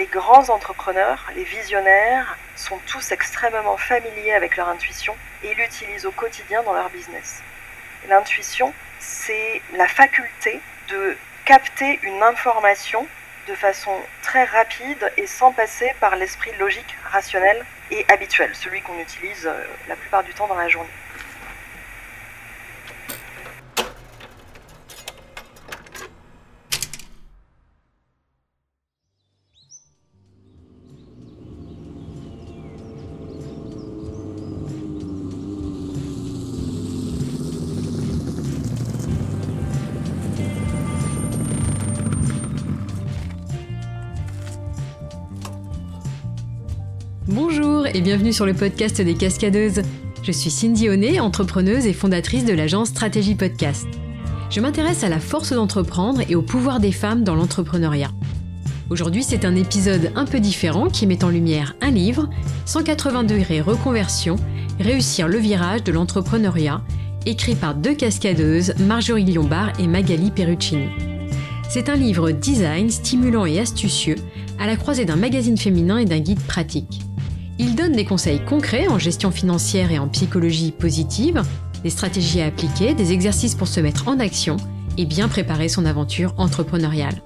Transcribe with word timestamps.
Les 0.00 0.06
grands 0.06 0.48
entrepreneurs, 0.48 1.30
les 1.36 1.44
visionnaires, 1.44 2.38
sont 2.56 2.78
tous 2.86 3.12
extrêmement 3.12 3.76
familiers 3.76 4.32
avec 4.32 4.56
leur 4.56 4.66
intuition 4.68 5.14
et 5.42 5.52
l'utilisent 5.52 6.06
au 6.06 6.10
quotidien 6.10 6.62
dans 6.62 6.72
leur 6.72 6.88
business. 6.88 7.42
L'intuition, 8.08 8.72
c'est 8.98 9.60
la 9.74 9.86
faculté 9.86 10.58
de 10.88 11.18
capter 11.44 12.00
une 12.02 12.22
information 12.22 13.06
de 13.46 13.54
façon 13.54 13.94
très 14.22 14.44
rapide 14.44 15.12
et 15.18 15.26
sans 15.26 15.52
passer 15.52 15.94
par 16.00 16.16
l'esprit 16.16 16.52
logique, 16.58 16.96
rationnel 17.12 17.62
et 17.90 18.06
habituel, 18.08 18.54
celui 18.54 18.80
qu'on 18.80 18.98
utilise 18.98 19.46
euh, 19.46 19.64
la 19.86 19.96
plupart 19.96 20.24
du 20.24 20.32
temps 20.32 20.46
dans 20.46 20.54
la 20.54 20.68
journée. 20.68 20.88
Et 48.00 48.02
bienvenue 48.02 48.32
sur 48.32 48.46
le 48.46 48.54
podcast 48.54 48.98
des 49.02 49.12
Cascadeuses. 49.12 49.82
Je 50.22 50.32
suis 50.32 50.48
Cindy 50.48 50.88
Honnet, 50.88 51.20
entrepreneuse 51.20 51.84
et 51.84 51.92
fondatrice 51.92 52.46
de 52.46 52.54
l'agence 52.54 52.88
Stratégie 52.88 53.34
Podcast. 53.34 53.86
Je 54.48 54.60
m'intéresse 54.60 55.04
à 55.04 55.10
la 55.10 55.20
force 55.20 55.52
d'entreprendre 55.52 56.22
et 56.26 56.34
au 56.34 56.40
pouvoir 56.40 56.80
des 56.80 56.92
femmes 56.92 57.24
dans 57.24 57.34
l'entrepreneuriat. 57.34 58.10
Aujourd'hui, 58.88 59.22
c'est 59.22 59.44
un 59.44 59.54
épisode 59.54 60.12
un 60.16 60.24
peu 60.24 60.40
différent 60.40 60.88
qui 60.88 61.06
met 61.06 61.22
en 61.24 61.28
lumière 61.28 61.76
un 61.82 61.90
livre, 61.90 62.30
180 62.64 63.24
degrés 63.24 63.60
reconversion, 63.60 64.36
réussir 64.78 65.28
le 65.28 65.36
virage 65.36 65.84
de 65.84 65.92
l'entrepreneuriat, 65.92 66.80
écrit 67.26 67.54
par 67.54 67.74
deux 67.74 67.94
cascadeuses, 67.94 68.72
Marjorie 68.78 69.24
Liombard 69.24 69.78
et 69.78 69.86
Magali 69.86 70.30
Perruccini. 70.30 70.88
C'est 71.68 71.90
un 71.90 71.96
livre 71.96 72.30
design 72.30 72.88
stimulant 72.88 73.44
et 73.44 73.58
astucieux, 73.58 74.16
à 74.58 74.66
la 74.66 74.76
croisée 74.76 75.04
d'un 75.04 75.16
magazine 75.16 75.58
féminin 75.58 75.98
et 75.98 76.06
d'un 76.06 76.20
guide 76.20 76.40
pratique. 76.40 77.02
Il 77.62 77.74
donne 77.74 77.92
des 77.92 78.06
conseils 78.06 78.42
concrets 78.42 78.88
en 78.88 78.98
gestion 78.98 79.30
financière 79.30 79.92
et 79.92 79.98
en 79.98 80.08
psychologie 80.08 80.72
positive, 80.72 81.42
des 81.82 81.90
stratégies 81.90 82.40
à 82.40 82.46
appliquer, 82.46 82.94
des 82.94 83.12
exercices 83.12 83.54
pour 83.54 83.68
se 83.68 83.80
mettre 83.80 84.08
en 84.08 84.18
action 84.18 84.56
et 84.96 85.04
bien 85.04 85.28
préparer 85.28 85.68
son 85.68 85.84
aventure 85.84 86.32
entrepreneuriale. 86.38 87.20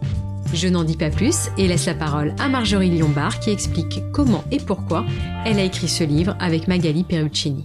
Je 0.52 0.66
n'en 0.66 0.82
dis 0.82 0.96
pas 0.96 1.10
plus 1.10 1.50
et 1.56 1.68
laisse 1.68 1.86
la 1.86 1.94
parole 1.94 2.34
à 2.40 2.48
Marjorie 2.48 2.90
Liombard 2.90 3.38
qui 3.38 3.50
explique 3.50 4.02
comment 4.10 4.42
et 4.50 4.56
pourquoi 4.56 5.04
elle 5.46 5.60
a 5.60 5.62
écrit 5.62 5.86
ce 5.86 6.02
livre 6.02 6.36
avec 6.40 6.66
Magali 6.66 7.04
Perruccini. 7.04 7.64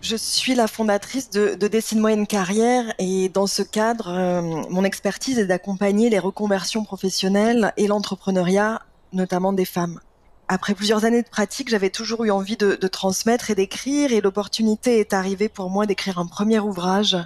Je 0.00 0.14
suis 0.14 0.54
la 0.54 0.68
fondatrice 0.68 1.28
de, 1.30 1.56
de 1.56 1.66
Dessine-moi 1.66 2.24
carrière 2.26 2.84
et 3.00 3.30
dans 3.30 3.48
ce 3.48 3.62
cadre, 3.62 4.10
euh, 4.10 4.42
mon 4.70 4.84
expertise 4.84 5.40
est 5.40 5.46
d'accompagner 5.46 6.08
les 6.08 6.20
reconversions 6.20 6.84
professionnelles 6.84 7.72
et 7.76 7.88
l'entrepreneuriat 7.88 8.80
notamment 9.14 9.52
des 9.52 9.64
femmes. 9.64 10.00
Après 10.48 10.74
plusieurs 10.74 11.04
années 11.04 11.22
de 11.22 11.28
pratique, 11.28 11.70
j'avais 11.70 11.90
toujours 11.90 12.24
eu 12.24 12.30
envie 12.30 12.56
de, 12.56 12.74
transmettre 12.88 13.50
et 13.50 13.54
d'écrire 13.54 14.12
et 14.12 14.20
l'opportunité 14.20 15.00
est 15.00 15.14
arrivée 15.14 15.48
pour 15.48 15.70
moi 15.70 15.86
d'écrire 15.86 16.18
un 16.18 16.26
premier 16.26 16.60
ouvrage 16.60 17.16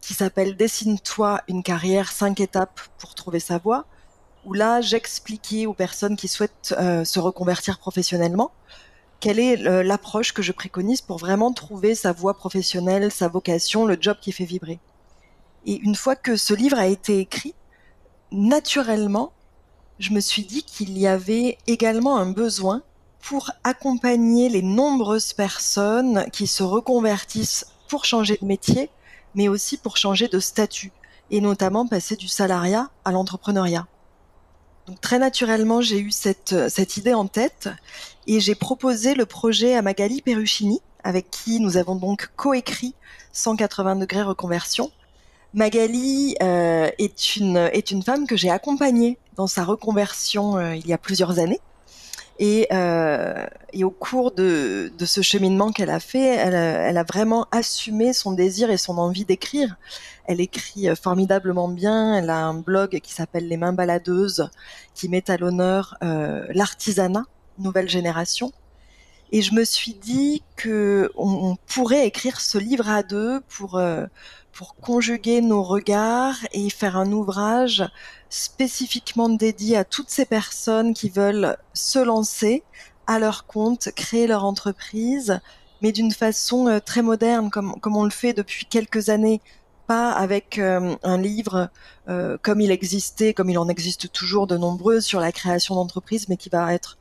qui 0.00 0.14
s'appelle 0.14 0.56
Dessine-toi 0.56 1.40
une 1.48 1.62
carrière, 1.62 2.12
cinq 2.12 2.40
étapes 2.40 2.80
pour 2.98 3.14
trouver 3.14 3.40
sa 3.40 3.58
voie, 3.58 3.86
où 4.44 4.52
là 4.52 4.80
j'expliquais 4.80 5.66
aux 5.66 5.74
personnes 5.74 6.16
qui 6.16 6.28
souhaitent 6.28 6.74
euh, 6.78 7.04
se 7.04 7.18
reconvertir 7.18 7.78
professionnellement 7.78 8.52
quelle 9.22 9.38
est 9.38 9.56
l'approche 9.84 10.32
que 10.32 10.42
je 10.42 10.50
préconise 10.50 11.00
pour 11.00 11.16
vraiment 11.16 11.52
trouver 11.52 11.94
sa 11.94 12.10
voie 12.10 12.34
professionnelle, 12.34 13.12
sa 13.12 13.28
vocation, 13.28 13.86
le 13.86 13.96
job 13.98 14.16
qui 14.20 14.32
fait 14.32 14.44
vibrer. 14.44 14.80
Et 15.64 15.76
une 15.76 15.94
fois 15.94 16.16
que 16.16 16.34
ce 16.34 16.52
livre 16.54 16.76
a 16.76 16.88
été 16.88 17.20
écrit, 17.20 17.54
naturellement, 18.32 19.32
je 20.02 20.12
me 20.12 20.20
suis 20.20 20.42
dit 20.42 20.64
qu'il 20.64 20.98
y 20.98 21.06
avait 21.06 21.58
également 21.68 22.16
un 22.16 22.26
besoin 22.26 22.82
pour 23.20 23.52
accompagner 23.62 24.48
les 24.48 24.60
nombreuses 24.60 25.32
personnes 25.32 26.26
qui 26.32 26.48
se 26.48 26.64
reconvertissent 26.64 27.66
pour 27.86 28.04
changer 28.04 28.36
de 28.40 28.44
métier, 28.44 28.90
mais 29.36 29.46
aussi 29.46 29.76
pour 29.76 29.96
changer 29.96 30.26
de 30.26 30.40
statut, 30.40 30.90
et 31.30 31.40
notamment 31.40 31.86
passer 31.86 32.16
du 32.16 32.26
salariat 32.26 32.90
à 33.04 33.12
l'entrepreneuriat. 33.12 33.86
Donc 34.88 35.00
très 35.00 35.20
naturellement, 35.20 35.80
j'ai 35.80 36.00
eu 36.00 36.10
cette, 36.10 36.52
idée 36.96 37.14
en 37.14 37.28
tête 37.28 37.68
et 38.26 38.40
j'ai 38.40 38.56
proposé 38.56 39.14
le 39.14 39.24
projet 39.24 39.76
à 39.76 39.82
Magali 39.82 40.20
Perruchini, 40.20 40.80
avec 41.04 41.30
qui 41.30 41.60
nous 41.60 41.76
avons 41.76 41.94
donc 41.94 42.32
coécrit 42.34 42.96
180 43.32 43.94
degrés 43.96 44.22
reconversion. 44.22 44.90
Magali 45.54 46.34
euh, 46.42 46.90
est 46.98 47.36
une 47.36 47.56
est 47.56 47.90
une 47.90 48.02
femme 48.02 48.26
que 48.26 48.36
j'ai 48.36 48.50
accompagnée 48.50 49.18
dans 49.36 49.46
sa 49.46 49.64
reconversion 49.64 50.56
euh, 50.56 50.74
il 50.74 50.86
y 50.86 50.92
a 50.92 50.98
plusieurs 50.98 51.38
années. 51.38 51.60
Et, 52.38 52.66
euh, 52.72 53.46
et 53.72 53.84
au 53.84 53.90
cours 53.90 54.32
de, 54.32 54.90
de 54.98 55.04
ce 55.04 55.20
cheminement 55.20 55.70
qu'elle 55.70 55.90
a 55.90 56.00
fait, 56.00 56.34
elle, 56.34 56.54
elle, 56.54 56.96
a 56.96 57.04
vraiment 57.04 57.46
assumé 57.52 58.12
son 58.12 58.32
désir 58.32 58.70
et 58.70 58.78
son 58.78 58.98
envie 58.98 59.24
d'écrire. 59.24 59.76
Elle 60.24 60.40
écrit 60.40 60.88
euh, 60.88 60.94
formidablement 60.94 61.68
bien. 61.68 62.16
Elle 62.16 62.30
a 62.30 62.38
un 62.38 62.54
blog 62.54 62.98
qui 63.00 63.12
s'appelle 63.12 63.48
Les 63.48 63.56
Mains 63.56 63.72
Baladeuses, 63.72 64.50
qui 64.94 65.08
met 65.08 65.30
à 65.30 65.36
l'honneur 65.36 65.96
euh, 66.02 66.46
l'artisanat 66.50 67.24
nouvelle 67.58 67.88
génération. 67.88 68.50
Et 69.30 69.40
je 69.40 69.54
me 69.54 69.64
suis 69.64 69.94
dit 69.94 70.42
que 70.56 71.10
on, 71.16 71.56
pourrait 71.66 72.06
écrire 72.06 72.40
ce 72.40 72.58
livre 72.58 72.88
à 72.88 73.02
deux 73.02 73.40
pour 73.48 73.76
euh, 73.76 74.06
pour 74.52 74.76
conjuguer 74.76 75.40
nos 75.40 75.62
regards 75.62 76.36
et 76.52 76.70
faire 76.70 76.96
un 76.96 77.10
ouvrage 77.10 77.84
spécifiquement 78.28 79.28
dédié 79.28 79.76
à 79.76 79.84
toutes 79.84 80.10
ces 80.10 80.24
personnes 80.24 80.94
qui 80.94 81.08
veulent 81.08 81.56
se 81.74 81.98
lancer 81.98 82.62
à 83.06 83.18
leur 83.18 83.46
compte, 83.46 83.90
créer 83.96 84.26
leur 84.26 84.44
entreprise, 84.44 85.40
mais 85.80 85.92
d'une 85.92 86.12
façon 86.12 86.68
euh, 86.68 86.78
très 86.78 87.02
moderne, 87.02 87.50
comme, 87.50 87.78
comme 87.80 87.96
on 87.96 88.04
le 88.04 88.10
fait 88.10 88.32
depuis 88.32 88.66
quelques 88.66 89.08
années, 89.08 89.40
pas 89.86 90.12
avec 90.12 90.58
euh, 90.58 90.94
un 91.02 91.18
livre 91.18 91.68
euh, 92.08 92.38
comme 92.40 92.60
il 92.60 92.70
existait, 92.70 93.34
comme 93.34 93.50
il 93.50 93.58
en 93.58 93.68
existe 93.68 94.12
toujours 94.12 94.46
de 94.46 94.56
nombreux 94.56 95.00
sur 95.00 95.20
la 95.20 95.32
création 95.32 95.74
d'entreprise, 95.74 96.28
mais 96.28 96.36
qui 96.36 96.48
va 96.48 96.72
être 96.72 96.98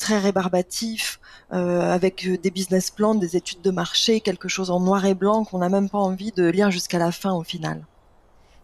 très 0.00 0.18
rébarbatif, 0.18 1.20
euh, 1.52 1.92
avec 1.92 2.28
des 2.40 2.50
business 2.50 2.90
plans, 2.90 3.14
des 3.14 3.36
études 3.36 3.62
de 3.62 3.70
marché, 3.70 4.20
quelque 4.20 4.48
chose 4.48 4.70
en 4.70 4.80
noir 4.80 5.04
et 5.04 5.14
blanc 5.14 5.44
qu'on 5.44 5.58
n'a 5.58 5.68
même 5.68 5.88
pas 5.88 5.98
envie 5.98 6.32
de 6.32 6.48
lire 6.48 6.72
jusqu'à 6.72 6.98
la 6.98 7.12
fin 7.12 7.32
au 7.32 7.44
final. 7.44 7.84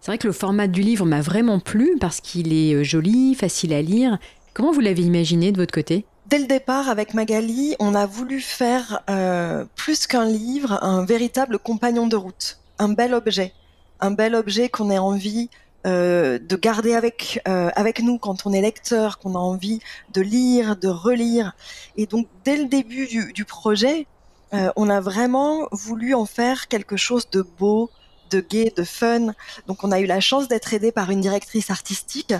C'est 0.00 0.10
vrai 0.10 0.18
que 0.18 0.26
le 0.26 0.32
format 0.32 0.66
du 0.66 0.82
livre 0.82 1.04
m'a 1.04 1.20
vraiment 1.20 1.60
plu 1.60 1.96
parce 2.00 2.20
qu'il 2.20 2.52
est 2.52 2.74
euh, 2.74 2.82
joli, 2.82 3.34
facile 3.34 3.72
à 3.72 3.82
lire. 3.82 4.18
Comment 4.54 4.72
vous 4.72 4.80
l'avez 4.80 5.02
imaginé 5.02 5.52
de 5.52 5.58
votre 5.58 5.74
côté? 5.74 6.06
Dès 6.26 6.38
le 6.38 6.46
départ, 6.46 6.88
avec 6.88 7.14
Magali, 7.14 7.76
on 7.78 7.94
a 7.94 8.06
voulu 8.06 8.40
faire 8.40 9.02
euh, 9.10 9.64
plus 9.76 10.06
qu'un 10.06 10.24
livre, 10.24 10.82
un 10.82 11.04
véritable 11.04 11.58
compagnon 11.58 12.08
de 12.08 12.16
route, 12.16 12.58
un 12.78 12.88
bel 12.88 13.14
objet, 13.14 13.52
un 14.00 14.10
bel 14.10 14.34
objet 14.34 14.68
qu'on 14.68 14.90
ait 14.90 14.98
envie 14.98 15.50
euh, 15.86 16.40
de 16.40 16.56
garder 16.56 16.94
avec 16.94 17.40
euh, 17.46 17.70
avec 17.76 18.00
nous 18.00 18.18
quand 18.18 18.44
on 18.44 18.52
est 18.52 18.60
lecteur, 18.60 19.18
qu'on 19.18 19.36
a 19.36 19.38
envie 19.38 19.80
de 20.12 20.20
lire, 20.20 20.76
de 20.76 20.88
relire. 20.88 21.54
Et 21.96 22.06
donc 22.06 22.26
dès 22.44 22.56
le 22.56 22.64
début 22.64 23.06
du, 23.06 23.44
projet, 23.44 24.06
euh, 24.52 24.70
on 24.74 24.90
a 24.90 25.00
vraiment 25.00 25.68
voulu 25.70 26.12
en 26.14 26.26
faire 26.26 26.66
quelque 26.66 26.96
chose 26.96 27.30
de 27.30 27.42
beau, 27.42 27.90
de 28.30 28.40
gai, 28.40 28.72
de 28.76 28.82
fun. 28.82 29.28
Donc 29.68 29.84
on 29.84 29.92
a 29.92 30.00
eu 30.00 30.06
la 30.06 30.18
chance 30.18 30.48
d'être 30.48 30.74
aidé 30.74 30.90
par 30.90 31.10
une 31.10 31.20
directrice 31.20 31.70
artistique 31.70 32.34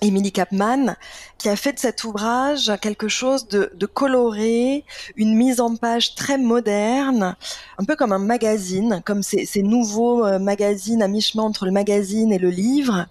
Emily 0.00 0.32
Capman, 0.32 0.96
qui 1.38 1.48
a 1.48 1.56
fait 1.56 1.72
de 1.72 1.78
cet 1.78 2.04
ouvrage 2.04 2.72
quelque 2.80 3.08
chose 3.08 3.48
de, 3.48 3.86
coloré, 3.86 4.84
une 5.16 5.34
mise 5.34 5.60
en 5.60 5.76
page 5.76 6.14
très 6.14 6.38
moderne, 6.38 7.36
un 7.78 7.84
peu 7.84 7.96
comme 7.96 8.12
un 8.12 8.18
magazine, 8.18 9.02
comme 9.04 9.22
ces, 9.22 9.62
nouveaux 9.62 10.26
euh, 10.26 10.38
magazines 10.38 11.02
à 11.02 11.08
mi-chemin 11.08 11.44
entre 11.44 11.64
le 11.64 11.72
magazine 11.72 12.32
et 12.32 12.38
le 12.38 12.50
livre. 12.50 13.06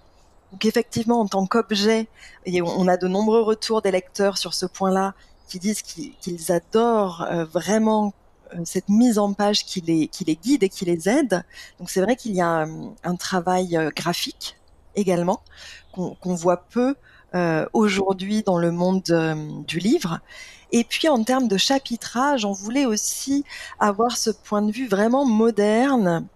Donc 0.52 0.64
effectivement, 0.64 1.20
en 1.20 1.26
tant 1.26 1.46
qu'objet, 1.46 2.06
et 2.46 2.62
on 2.62 2.86
a 2.86 2.96
de 2.96 3.08
nombreux 3.08 3.42
retours 3.42 3.82
des 3.82 3.90
lecteurs 3.90 4.38
sur 4.38 4.54
ce 4.54 4.66
point-là, 4.66 5.14
qui 5.48 5.58
disent 5.58 5.82
qu'ils 5.82 6.52
adorent 6.52 7.26
euh, 7.30 7.44
vraiment 7.44 8.14
euh, 8.54 8.60
cette 8.64 8.88
mise 8.88 9.18
en 9.18 9.32
page 9.32 9.64
qui 9.64 9.80
les 9.80 10.36
guide 10.36 10.62
et 10.62 10.68
qui 10.68 10.84
les 10.84 11.08
aide. 11.08 11.44
Donc 11.78 11.90
c'est 11.90 12.00
vrai 12.00 12.14
qu'il 12.16 12.32
y 12.32 12.40
a 12.40 12.66
un 13.02 13.16
travail 13.16 13.78
graphique 13.94 14.56
également 14.96 15.40
qu'on 15.94 16.34
voit 16.34 16.58
peu 16.68 16.94
euh, 17.34 17.66
aujourd'hui 17.72 18.42
dans 18.42 18.58
le 18.58 18.70
monde 18.70 19.02
euh, 19.10 19.34
du 19.66 19.78
livre. 19.78 20.20
Et 20.72 20.84
puis 20.84 21.08
en 21.08 21.22
termes 21.22 21.48
de 21.48 21.56
chapitrage, 21.56 22.44
on 22.44 22.52
voulait 22.52 22.86
aussi 22.86 23.44
avoir 23.78 24.16
ce 24.16 24.30
point 24.30 24.62
de 24.62 24.72
vue 24.72 24.88
vraiment 24.88 25.24
moderne 25.24 26.26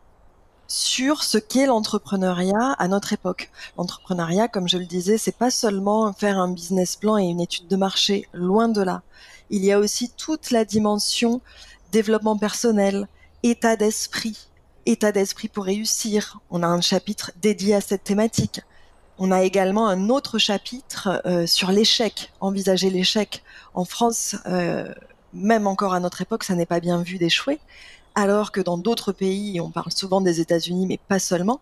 sur 0.68 1.24
ce 1.24 1.38
qu'est 1.38 1.66
l'entrepreneuriat 1.66 2.72
à 2.78 2.88
notre 2.88 3.12
époque. 3.12 3.50
L'entrepreneuriat, 3.76 4.48
comme 4.48 4.68
je 4.68 4.76
le 4.76 4.84
disais, 4.84 5.18
c'est 5.18 5.36
pas 5.36 5.50
seulement 5.50 6.12
faire 6.12 6.38
un 6.38 6.52
business 6.52 6.96
plan 6.96 7.16
et 7.16 7.24
une 7.24 7.40
étude 7.40 7.68
de 7.68 7.76
marché, 7.76 8.28
loin 8.32 8.68
de 8.68 8.82
là. 8.82 9.02
Il 9.50 9.64
y 9.64 9.72
a 9.72 9.78
aussi 9.78 10.10
toute 10.16 10.50
la 10.50 10.64
dimension 10.64 11.40
développement 11.90 12.36
personnel, 12.36 13.08
état 13.42 13.76
d'esprit, 13.76 14.48
état 14.84 15.12
d'esprit 15.12 15.48
pour 15.48 15.64
réussir. 15.64 16.40
On 16.50 16.62
a 16.62 16.66
un 16.66 16.80
chapitre 16.80 17.32
dédié 17.40 17.74
à 17.74 17.80
cette 17.80 18.04
thématique. 18.04 18.60
On 19.18 19.30
a 19.30 19.42
également 19.42 19.88
un 19.88 20.08
autre 20.08 20.38
chapitre 20.38 21.22
euh, 21.26 21.46
sur 21.46 21.72
l'échec, 21.72 22.32
envisager 22.40 22.90
l'échec. 22.90 23.42
En 23.74 23.84
France, 23.84 24.36
euh, 24.46 24.92
même 25.32 25.66
encore 25.66 25.92
à 25.92 26.00
notre 26.00 26.22
époque, 26.22 26.44
ça 26.44 26.54
n'est 26.54 26.66
pas 26.66 26.80
bien 26.80 27.02
vu 27.02 27.18
d'échouer 27.18 27.58
alors 28.18 28.50
que 28.50 28.60
dans 28.60 28.78
d'autres 28.78 29.12
pays, 29.12 29.60
on 29.60 29.70
parle 29.70 29.92
souvent 29.92 30.20
des 30.20 30.40
États-Unis, 30.40 30.86
mais 30.88 30.98
pas 31.06 31.20
seulement, 31.20 31.60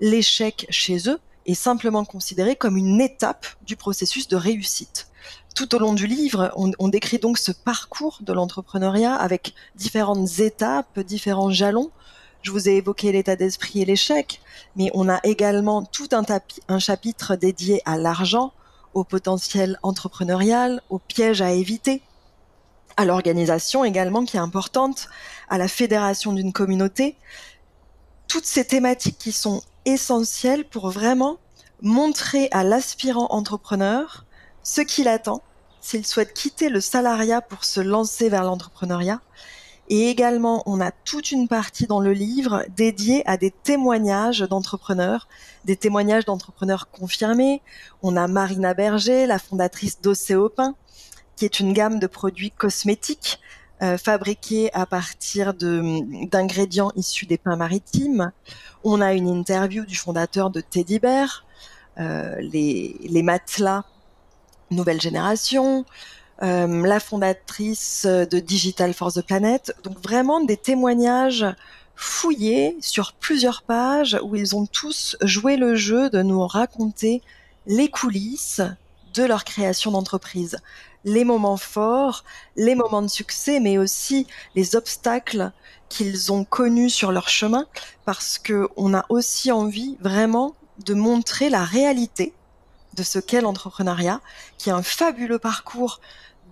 l'échec 0.00 0.66
chez 0.68 1.08
eux 1.08 1.18
est 1.46 1.54
simplement 1.54 2.04
considéré 2.04 2.56
comme 2.56 2.76
une 2.76 3.00
étape 3.00 3.46
du 3.66 3.74
processus 3.74 4.28
de 4.28 4.36
réussite. 4.36 5.08
Tout 5.54 5.74
au 5.74 5.78
long 5.78 5.94
du 5.94 6.06
livre, 6.06 6.52
on, 6.56 6.88
décrit 6.88 7.18
donc 7.18 7.38
ce 7.38 7.52
parcours 7.52 8.18
de 8.20 8.34
l'entrepreneuriat 8.34 9.14
avec 9.14 9.54
différentes 9.76 10.40
étapes, 10.40 11.00
différents 11.00 11.50
jalons. 11.50 11.90
Je 12.44 12.50
vous 12.50 12.68
ai 12.68 12.72
évoqué 12.72 13.10
l'état 13.10 13.36
d'esprit 13.36 13.80
et 13.80 13.84
l'échec, 13.86 14.42
mais 14.76 14.90
on 14.92 15.08
a 15.08 15.18
également 15.24 15.82
tout 15.82 16.08
un, 16.12 16.78
chapitre 16.78 17.36
dédié 17.36 17.80
à 17.86 17.96
l'argent, 17.96 18.52
au 18.92 19.02
potentiel 19.02 19.78
entrepreneurial, 19.82 20.82
aux 20.90 20.98
pièges 20.98 21.40
à 21.40 21.52
éviter, 21.52 22.02
à 22.98 23.06
l'organisation 23.06 23.82
également 23.82 24.26
qui 24.26 24.36
est 24.36 24.40
importante, 24.40 25.08
à 25.48 25.56
la 25.56 25.68
fédération 25.68 26.34
d'une 26.34 26.52
communauté. 26.52 27.16
Toutes 28.28 28.44
ces 28.44 28.66
thématiques 28.66 29.18
qui 29.18 29.32
sont 29.32 29.62
essentielles 29.86 30.66
pour 30.66 30.90
vraiment 30.90 31.38
montrer 31.80 32.48
à 32.52 32.62
l'aspirant 32.62 33.28
entrepreneur 33.30 34.26
ce 34.62 34.82
qu'il 34.82 35.08
attend 35.08 35.42
s'il 35.80 36.04
souhaite 36.04 36.34
quitter 36.34 36.68
le 36.68 36.82
salariat 36.82 37.40
pour 37.40 37.64
se 37.64 37.80
lancer 37.80 38.28
vers 38.28 38.44
l'entrepreneuriat. 38.44 39.22
Et 39.88 40.08
également, 40.08 40.62
on 40.66 40.80
a 40.80 40.90
toute 40.90 41.30
une 41.30 41.46
partie 41.46 41.86
dans 41.86 42.00
le 42.00 42.12
livre 42.12 42.64
dédiée 42.74 43.22
à 43.26 43.36
des 43.36 43.50
témoignages 43.50 44.40
d'entrepreneurs, 44.40 45.28
des 45.64 45.76
témoignages 45.76 46.24
d'entrepreneurs 46.24 46.90
confirmés. 46.90 47.60
On 48.02 48.16
a 48.16 48.26
Marina 48.26 48.72
Berger, 48.72 49.26
la 49.26 49.38
fondatrice 49.38 50.00
d'Océopin, 50.00 50.74
qui 51.36 51.44
est 51.44 51.60
une 51.60 51.72
gamme 51.72 51.98
de 51.98 52.06
produits 52.06 52.50
cosmétiques 52.50 53.40
euh, 53.82 53.98
fabriqués 53.98 54.72
à 54.72 54.86
partir 54.86 55.52
d'ingrédients 55.52 56.92
issus 56.96 57.26
des 57.26 57.36
pains 57.36 57.56
maritimes. 57.56 58.32
On 58.84 59.00
a 59.00 59.12
une 59.12 59.28
interview 59.28 59.84
du 59.84 59.96
fondateur 59.96 60.50
de 60.50 60.60
Teddy 60.60 60.98
Bear, 60.98 61.44
euh, 61.98 62.36
les, 62.40 62.96
les, 63.02 63.22
matelas 63.22 63.84
nouvelle 64.70 65.00
génération, 65.00 65.84
euh, 66.42 66.86
la 66.86 67.00
fondatrice 67.00 68.06
de 68.06 68.38
Digital 68.38 68.94
for 68.94 69.12
the 69.12 69.22
Planet. 69.22 69.74
Donc 69.84 70.00
vraiment 70.02 70.40
des 70.40 70.56
témoignages 70.56 71.46
fouillés 71.96 72.76
sur 72.80 73.12
plusieurs 73.12 73.62
pages 73.62 74.18
où 74.22 74.34
ils 74.34 74.56
ont 74.56 74.66
tous 74.66 75.16
joué 75.22 75.56
le 75.56 75.76
jeu 75.76 76.10
de 76.10 76.22
nous 76.22 76.46
raconter 76.46 77.22
les 77.66 77.88
coulisses 77.88 78.62
de 79.14 79.22
leur 79.22 79.44
création 79.44 79.92
d'entreprise 79.92 80.58
les 81.04 81.24
moments 81.24 81.56
forts, 81.56 82.24
les 82.56 82.74
moments 82.74 83.02
de 83.02 83.08
succès, 83.08 83.60
mais 83.60 83.78
aussi 83.78 84.26
les 84.54 84.74
obstacles 84.74 85.52
qu'ils 85.88 86.32
ont 86.32 86.44
connus 86.44 86.90
sur 86.90 87.12
leur 87.12 87.28
chemin, 87.28 87.66
parce 88.04 88.38
que 88.38 88.68
on 88.76 88.94
a 88.94 89.04
aussi 89.10 89.52
envie 89.52 89.96
vraiment 90.00 90.54
de 90.84 90.94
montrer 90.94 91.50
la 91.50 91.62
réalité 91.62 92.32
de 92.94 93.02
ce 93.02 93.18
qu'est 93.18 93.40
l'entrepreneuriat, 93.40 94.20
qui 94.58 94.68
est 94.70 94.72
un 94.72 94.82
fabuleux 94.82 95.38
parcours 95.38 96.00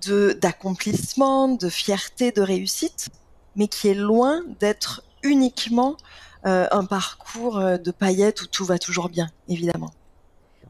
de 0.06 0.36
d'accomplissement, 0.40 1.48
de 1.48 1.68
fierté, 1.68 2.32
de 2.32 2.42
réussite, 2.42 3.08
mais 3.56 3.68
qui 3.68 3.88
est 3.88 3.94
loin 3.94 4.42
d'être 4.60 5.02
uniquement 5.22 5.96
euh, 6.44 6.66
un 6.72 6.84
parcours 6.84 7.58
euh, 7.58 7.76
de 7.76 7.90
paillettes 7.92 8.42
où 8.42 8.46
tout 8.46 8.64
va 8.64 8.78
toujours 8.78 9.08
bien, 9.08 9.28
évidemment. 9.48 9.92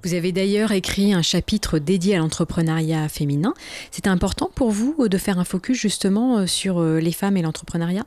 Vous 0.04 0.14
avez 0.14 0.32
d'ailleurs 0.32 0.72
écrit 0.72 1.14
un 1.14 1.22
chapitre 1.22 1.78
dédié 1.78 2.16
à 2.16 2.18
l'entrepreneuriat 2.18 3.08
féminin. 3.08 3.54
C'était 3.90 4.10
important 4.10 4.50
pour 4.54 4.70
vous 4.70 4.96
euh, 5.00 5.08
de 5.08 5.16
faire 5.16 5.38
un 5.38 5.44
focus 5.44 5.78
justement 5.78 6.46
sur 6.46 6.82
les 6.82 7.12
femmes 7.12 7.36
et 7.36 7.42
l'entrepreneuriat? 7.42 8.04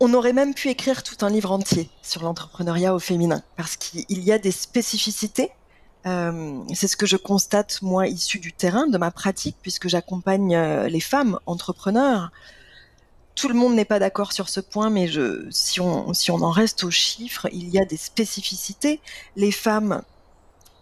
On 0.00 0.14
aurait 0.14 0.32
même 0.32 0.54
pu 0.54 0.68
écrire 0.68 1.02
tout 1.02 1.16
un 1.22 1.30
livre 1.30 1.50
entier 1.50 1.90
sur 2.02 2.22
l'entrepreneuriat 2.22 2.94
au 2.94 3.00
féminin, 3.00 3.42
parce 3.56 3.76
qu'il 3.76 4.04
y 4.08 4.32
a 4.32 4.38
des 4.38 4.52
spécificités. 4.52 5.50
C'est 6.04 6.88
ce 6.88 6.96
que 6.96 7.06
je 7.06 7.16
constate, 7.16 7.82
moi, 7.82 8.06
issu 8.06 8.38
du 8.38 8.52
terrain, 8.52 8.86
de 8.86 8.96
ma 8.98 9.10
pratique, 9.10 9.56
puisque 9.60 9.88
j'accompagne 9.88 10.56
les 10.86 11.00
femmes 11.00 11.38
entrepreneurs. 11.46 12.30
Tout 13.34 13.48
le 13.48 13.54
monde 13.54 13.74
n'est 13.74 13.84
pas 13.84 13.98
d'accord 13.98 14.32
sur 14.32 14.48
ce 14.48 14.60
point, 14.60 14.90
mais 14.90 15.06
je, 15.06 15.46
si, 15.50 15.80
on, 15.80 16.12
si 16.14 16.30
on 16.30 16.42
en 16.42 16.50
reste 16.50 16.82
aux 16.82 16.90
chiffres, 16.90 17.48
il 17.52 17.68
y 17.68 17.78
a 17.78 17.84
des 17.84 17.96
spécificités. 17.96 19.00
Les 19.36 19.52
femmes 19.52 20.02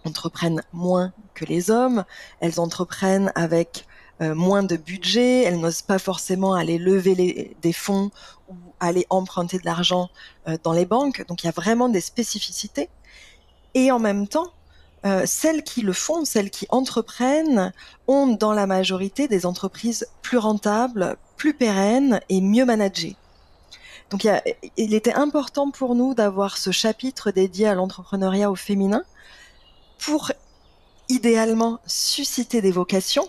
entreprennent 0.06 0.62
moins 0.72 1.12
que 1.34 1.44
les 1.44 1.70
hommes, 1.70 2.04
elles 2.40 2.58
entreprennent 2.60 3.32
avec 3.34 3.84
euh, 4.22 4.34
moins 4.34 4.62
de 4.62 4.76
budget, 4.76 5.42
elles 5.42 5.60
n'osent 5.60 5.82
pas 5.82 5.98
forcément 5.98 6.54
aller 6.54 6.78
lever 6.78 7.54
des 7.60 7.72
fonds 7.72 8.10
ou 8.48 8.54
aller 8.80 9.04
emprunter 9.10 9.58
de 9.58 9.66
l'argent 9.66 10.08
euh, 10.48 10.56
dans 10.62 10.72
les 10.72 10.86
banques. 10.86 11.26
Donc 11.28 11.42
il 11.42 11.46
y 11.46 11.48
a 11.50 11.52
vraiment 11.52 11.90
des 11.90 12.00
spécificités. 12.00 12.88
Et 13.74 13.92
en 13.92 13.98
même 13.98 14.26
temps, 14.26 14.50
euh, 15.06 15.22
celles 15.24 15.62
qui 15.62 15.82
le 15.82 15.92
font, 15.92 16.24
celles 16.24 16.50
qui 16.50 16.66
entreprennent, 16.68 17.72
ont 18.08 18.26
dans 18.26 18.52
la 18.52 18.66
majorité 18.66 19.28
des 19.28 19.46
entreprises 19.46 20.08
plus 20.20 20.38
rentables, 20.38 21.16
plus 21.36 21.54
pérennes 21.54 22.20
et 22.28 22.40
mieux 22.40 22.64
managées. 22.64 23.14
Donc 24.10 24.26
il, 24.76 24.94
était 24.94 25.14
important 25.14 25.70
pour 25.70 25.94
nous 25.94 26.14
d'avoir 26.14 26.58
ce 26.58 26.72
chapitre 26.72 27.30
dédié 27.30 27.68
à 27.68 27.74
l'entrepreneuriat 27.74 28.50
au 28.50 28.56
féminin 28.56 29.04
pour 29.98 30.32
idéalement 31.08 31.78
susciter 31.86 32.60
des 32.60 32.72
vocations, 32.72 33.28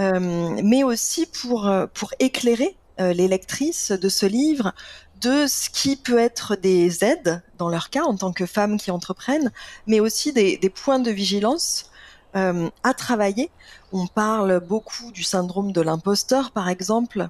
euh, 0.00 0.18
mais 0.64 0.82
aussi 0.82 1.26
pour, 1.26 1.68
euh, 1.68 1.86
pour 1.94 2.12
éclairer 2.18 2.76
les 2.98 3.26
lectrices 3.26 3.90
de 3.90 4.08
ce 4.08 4.26
livre 4.26 4.74
de 5.22 5.46
ce 5.46 5.70
qui 5.70 5.96
peut 5.96 6.18
être 6.18 6.56
des 6.56 7.04
aides 7.04 7.42
dans 7.58 7.68
leur 7.68 7.90
cas 7.90 8.02
en 8.02 8.16
tant 8.16 8.32
que 8.32 8.46
femmes 8.46 8.76
qui 8.76 8.90
entreprennent, 8.90 9.52
mais 9.86 10.00
aussi 10.00 10.32
des, 10.32 10.56
des 10.56 10.70
points 10.70 10.98
de 10.98 11.10
vigilance 11.10 11.90
euh, 12.34 12.68
à 12.82 12.94
travailler. 12.94 13.50
On 13.92 14.06
parle 14.06 14.60
beaucoup 14.60 15.12
du 15.12 15.22
syndrome 15.22 15.72
de 15.72 15.80
l'imposteur, 15.80 16.50
par 16.50 16.68
exemple, 16.68 17.28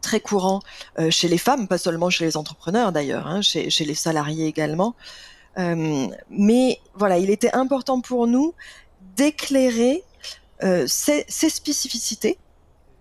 très 0.00 0.20
courant 0.20 0.60
euh, 0.98 1.10
chez 1.10 1.28
les 1.28 1.38
femmes, 1.38 1.68
pas 1.68 1.78
seulement 1.78 2.10
chez 2.10 2.24
les 2.24 2.36
entrepreneurs 2.36 2.92
d'ailleurs, 2.92 3.26
hein, 3.26 3.42
chez, 3.42 3.68
les 3.80 3.94
salariés 3.94 4.46
également. 4.46 4.94
Euh, 5.58 6.06
mais 6.30 6.80
voilà, 6.94 7.18
il 7.18 7.30
était 7.30 7.52
important 7.52 8.00
pour 8.00 8.26
nous 8.26 8.54
d'éclairer 9.16 10.04
euh, 10.62 10.84
ces, 10.86 11.24
ces, 11.28 11.50
spécificités, 11.50 12.38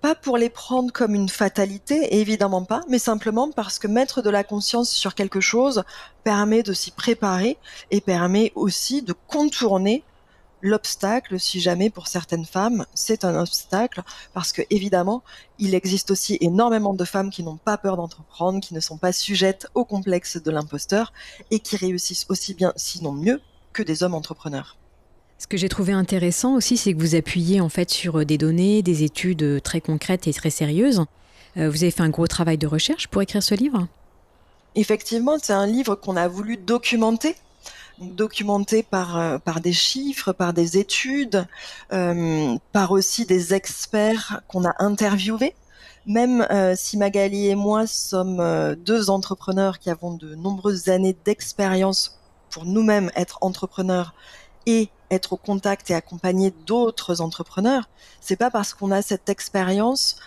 pas 0.08 0.16
pour 0.16 0.38
les 0.38 0.50
prendre 0.50 0.94
comme 0.94 1.16
une 1.16 1.28
fatalité, 1.28 2.16
évidemment 2.22 2.64
pas, 2.64 2.82
mais 2.88 2.98
simplement 2.98 3.52
parce 3.52 3.78
que 3.78 3.88
mettre 3.88 4.22
de 4.22 4.30
la 4.30 4.46
conscience 4.46 4.90
sur 4.90 5.16
quelque 5.16 5.42
chose 5.42 5.84
permet 6.24 6.64
de 6.64 6.72
s'y 6.72 6.92
préparer 6.92 7.58
et 7.92 8.00
permet 8.00 8.54
aussi 8.56 9.02
de 9.02 9.12
contourner 9.12 10.06
l'obstacle, 10.62 11.38
si 11.42 11.60
jamais 11.60 11.90
pour 11.90 12.08
certaines 12.08 12.46
femmes, 12.46 12.86
c'est 12.94 13.26
un 13.26 13.38
obstacle, 13.38 14.02
parce 14.34 14.54
que 14.54 14.62
évidemment, 14.70 15.24
il 15.60 15.76
existe 15.76 16.10
aussi 16.10 16.38
énormément 16.40 16.94
de 16.94 17.04
femmes 17.04 17.30
qui 17.30 17.44
n'ont 17.44 17.58
pas 17.58 17.78
peur 17.78 17.98
d'entreprendre, 17.98 18.62
qui 18.62 18.74
ne 18.74 18.80
sont 18.80 18.98
pas 18.98 19.12
sujettes 19.12 19.68
au 19.76 19.84
complexe 19.84 20.38
de 20.38 20.52
l'imposteur 20.52 21.12
et 21.52 21.60
qui 21.60 21.76
réussissent 21.76 22.28
aussi 22.30 22.54
bien, 22.54 22.72
sinon 22.78 23.12
mieux, 23.12 23.42
que 23.74 23.84
des 23.84 24.04
hommes 24.04 24.16
entrepreneurs. 24.16 24.78
Ce 25.39 25.48
que 25.48 25.58
j'ai 25.58 25.70
trouvé 25.70 25.94
intéressant 25.94 26.56
aussi, 26.56 26.77
c'est 26.77 26.94
que 26.94 27.00
vous 27.00 27.15
appuyez 27.15 27.62
en 27.62 27.70
fait 27.70 27.89
sur 27.89 28.25
des 28.25 28.38
données, 28.38 28.82
des 28.82 29.03
études 29.03 29.62
très 29.62 29.82
concrètes 29.82 30.27
et 30.27 30.34
très 30.34 30.50
sérieuses. 30.50 31.06
Euh, 31.58 31.70
vous 31.70 31.84
avez 31.84 31.91
fait 31.91 32.01
un 32.01 32.10
gros 32.10 32.27
travail 32.27 32.58
de 32.58 32.67
recherche 32.67 33.08
pour 33.08 33.22
écrire 33.22 33.44
ce 33.44 33.56
livre? 33.56 33.88
Effectivement, 34.75 35.38
c'est 35.41 35.53
un 35.53 35.67
livre 35.67 35.96
qu'on 35.96 36.15
a 36.15 36.27
voulu 36.27 36.58
documenter 36.58 37.36
documenté 38.00 38.84
par, 38.84 39.17
euh, 39.17 39.38
par 39.39 39.60
des 39.60 39.74
chiffres, 39.74 40.32
par 40.32 40.53
des 40.53 40.77
études, 40.77 41.48
euh, 41.91 42.56
par 42.72 42.91
aussi 42.91 43.25
des 43.25 43.53
experts 43.53 44.41
qu'on 44.48 44.65
a 44.65 44.75
interviewés. 44.79 45.56
Même 46.06 46.46
euh, 46.51 46.74
si 46.77 46.98
Magali 46.98 47.48
et 47.48 47.56
moi 47.56 47.86
sommes 47.86 48.39
euh, 48.39 48.75
deux 48.75 49.10
entrepreneurs 49.10 49.79
qui 49.79 49.89
avons 49.89 50.13
de 50.13 50.36
nombreuses 50.36 50.88
années 50.89 51.17
d'expérience 51.25 52.20
pour 52.50 52.65
nous-mêmes 52.65 53.12
être 53.15 53.39
entrepreneurs 53.41 54.13
et 54.65 54.89
être 55.12 55.34
au 55.34 55.38
contact 55.38 55.90
et 55.90 55.94
accompagner 55.96 56.54
d'autres 56.66 57.22
entrepreneurs, 57.22 57.90
c'est 58.22 58.36
pas 58.36 58.52
parce 58.52 58.74
qu'on 58.74 58.92
a 58.92 59.02
cette 59.02 59.30
expérience 59.30 60.18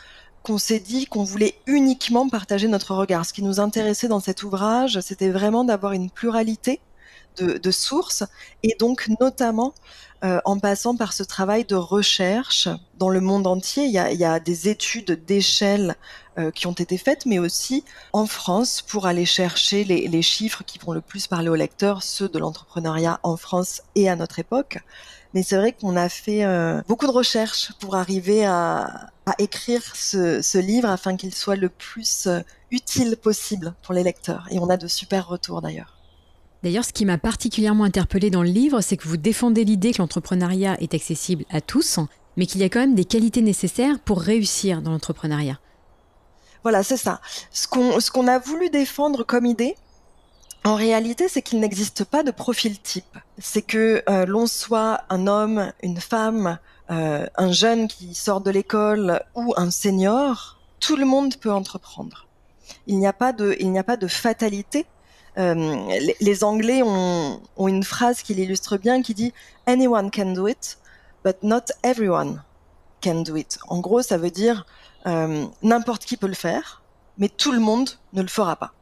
qu'on 0.42 0.58
s'est 0.58 0.80
dit 0.80 1.06
qu'on 1.06 1.24
voulait 1.24 1.54
uniquement 1.66 2.28
partager 2.28 2.66
notre 2.66 2.94
regard. 2.94 3.26
Ce 3.26 3.32
qui 3.32 3.42
nous 3.42 3.60
intéressait 3.60 4.08
dans 4.08 4.20
cet 4.20 4.42
ouvrage, 4.42 5.00
c'était 5.00 5.28
vraiment 5.28 5.64
d'avoir 5.64 5.92
une 5.92 6.10
pluralité 6.10 6.80
de, 7.36 7.70
sources 7.70 8.24
et 8.62 8.76
donc 8.78 9.08
notamment 9.20 9.72
euh, 10.24 10.40
en 10.44 10.58
passant 10.58 10.96
par 10.96 11.12
ce 11.12 11.22
travail 11.22 11.64
de 11.64 11.76
recherche 11.76 12.68
dans 12.98 13.08
le 13.08 13.20
monde 13.20 13.46
entier. 13.46 13.84
Il 13.84 13.92
y 13.92 14.24
a, 14.24 14.40
des 14.40 14.68
études 14.68 15.24
d'échelle 15.24 15.96
euh, 16.38 16.50
qui 16.50 16.66
ont 16.66 16.72
été 16.72 16.98
faites, 16.98 17.24
mais 17.26 17.38
aussi 17.38 17.84
en 18.12 18.26
France 18.26 18.82
pour 18.82 19.06
aller 19.06 19.24
chercher 19.24 19.84
les, 19.84 20.08
les, 20.08 20.22
chiffres 20.22 20.62
qui 20.64 20.78
vont 20.78 20.92
le 20.92 21.00
plus 21.00 21.26
parler 21.26 21.48
aux 21.48 21.54
lecteurs, 21.54 22.02
ceux 22.02 22.28
de 22.28 22.38
l'entrepreneuriat 22.38 23.20
en 23.22 23.36
France 23.36 23.82
et 23.94 24.10
à 24.10 24.16
notre 24.16 24.38
époque. 24.38 24.78
Mais 25.32 25.42
c'est 25.42 25.56
vrai 25.56 25.72
qu'on 25.72 25.96
a 25.96 26.08
fait 26.08 26.44
euh, 26.44 26.82
beaucoup 26.88 27.06
de 27.06 27.12
recherches 27.12 27.72
pour 27.78 27.94
arriver 27.94 28.44
à, 28.44 29.08
écrire 29.38 29.80
ce, 29.94 30.58
livre 30.58 30.88
afin 30.88 31.16
qu'il 31.16 31.32
soit 31.32 31.54
le 31.54 31.68
plus 31.68 32.26
euh, 32.26 32.40
utile 32.72 33.16
possible 33.16 33.74
pour 33.82 33.94
les 33.94 34.02
lecteurs. 34.02 34.48
Et 34.50 34.58
on 34.58 34.68
a 34.68 34.76
de 34.76 34.88
super 34.88 35.28
retours 35.28 35.62
d'ailleurs. 35.62 35.99
D'ailleurs, 36.62 36.84
ce 36.84 36.92
qui 36.92 37.06
m'a 37.06 37.18
particulièrement 37.18 37.84
interpellé 37.84 38.30
dans 38.30 38.42
le 38.42 38.50
livre, 38.50 38.80
c'est 38.82 38.96
que 38.96 39.08
vous 39.08 39.16
défendez 39.16 39.64
l'idée 39.64 39.92
que 39.92 39.98
l'entrepreneuriat 39.98 40.80
est 40.80 40.94
accessible 40.94 41.44
à 41.50 41.60
tous, 41.60 41.98
mais 42.36 42.46
qu'il 42.46 42.60
y 42.60 42.64
a 42.64 42.68
quand 42.68 42.80
même 42.80 42.94
des 42.94 43.06
qualités 43.06 43.42
nécessaires 43.42 43.98
pour 43.98 44.20
réussir 44.20 44.82
dans 44.82 44.90
l'entrepreneuriat. 44.90 45.58
Voilà, 46.62 46.82
c'est 46.82 46.98
ça. 46.98 47.20
Ce 47.50 47.66
qu'on 47.66 48.28
a 48.28 48.38
voulu 48.38 48.68
défendre 48.68 49.24
comme 49.24 49.46
idée, 49.46 49.74
en 50.64 50.74
réalité, 50.74 51.28
c'est 51.28 51.40
qu'il 51.40 51.60
n'existe 51.60 52.04
pas 52.04 52.22
de 52.22 52.30
profil 52.30 52.78
type. 52.78 53.16
C'est 53.38 53.62
que 53.62 54.02
euh, 54.08 54.26
l'on 54.26 54.46
soit 54.46 55.00
un 55.08 55.26
homme, 55.26 55.72
une 55.82 55.98
femme, 55.98 56.58
euh, 56.90 57.26
un 57.36 57.52
jeune 57.52 57.88
qui 57.88 58.14
sort 58.14 58.42
de 58.42 58.50
l'école 58.50 59.22
ou 59.34 59.54
un 59.56 59.70
senior, 59.70 60.58
tout 60.78 60.96
le 60.96 61.06
monde 61.06 61.36
peut 61.36 61.52
entreprendre. 61.52 62.26
Il 62.86 62.98
n'y 62.98 63.06
a 63.06 63.14
il 63.58 63.70
n'y 63.72 63.78
a 63.78 63.84
pas 63.84 63.96
de 63.96 64.06
fatalité. 64.06 64.84
Euh, 65.40 65.54
les, 66.20 66.44
Anglais 66.44 66.82
ont, 66.84 67.40
une 67.58 67.82
phrase 67.82 68.22
qui 68.22 68.34
l'illustre 68.34 68.76
bien 68.76 69.02
qui 69.02 69.14
dit 69.14 69.32
Anyone 69.66 70.10
can 70.12 70.32
do 70.32 70.46
it, 70.46 70.78
but 71.24 71.42
not 71.42 71.64
everyone 71.82 72.42
can 73.02 73.22
do 73.22 73.36
it. 73.36 73.58
En 73.68 73.80
gros, 73.80 74.02
ça 74.02 74.18
veut 74.18 74.30
dire 74.30 74.66
n'importe 75.62 76.04
qui 76.04 76.18
peut 76.18 76.26
le 76.26 76.34
faire, 76.34 76.82
mais 77.16 77.30
tout 77.30 77.52
le 77.52 77.58
monde 77.58 77.90
ne 78.12 78.20
le 78.20 78.28
fera 78.28 78.56
pas 78.56 78.74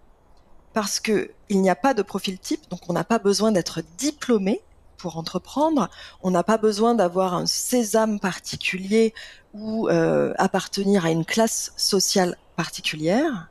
parce 0.79 1.01
que 1.01 1.33
il 1.49 1.61
n'y 1.61 1.71
a 1.71 1.75
pas 1.75 1.93
de 1.93 2.03
profil 2.03 2.39
type, 2.39 2.71
donc 2.71 2.81
on 2.89 2.93
n'a 2.93 3.03
pas 3.03 3.19
besoin 3.19 3.51
d'être 3.51 3.81
diplômé 3.97 4.61
pour 4.97 5.17
entreprendre, 5.17 5.89
on 6.23 6.31
n'a 6.31 6.45
pas 6.45 6.57
besoin 6.57 6.95
d'avoir 6.95 7.35
un 7.35 7.47
sésame 7.47 8.21
particulier 8.21 9.15
ou 9.55 9.89
euh, 9.89 10.35
appartenir 10.39 11.05
à 11.05 11.11
une 11.11 11.25
classe 11.25 11.73
sociale 11.77 12.37
particulière. 12.55 13.49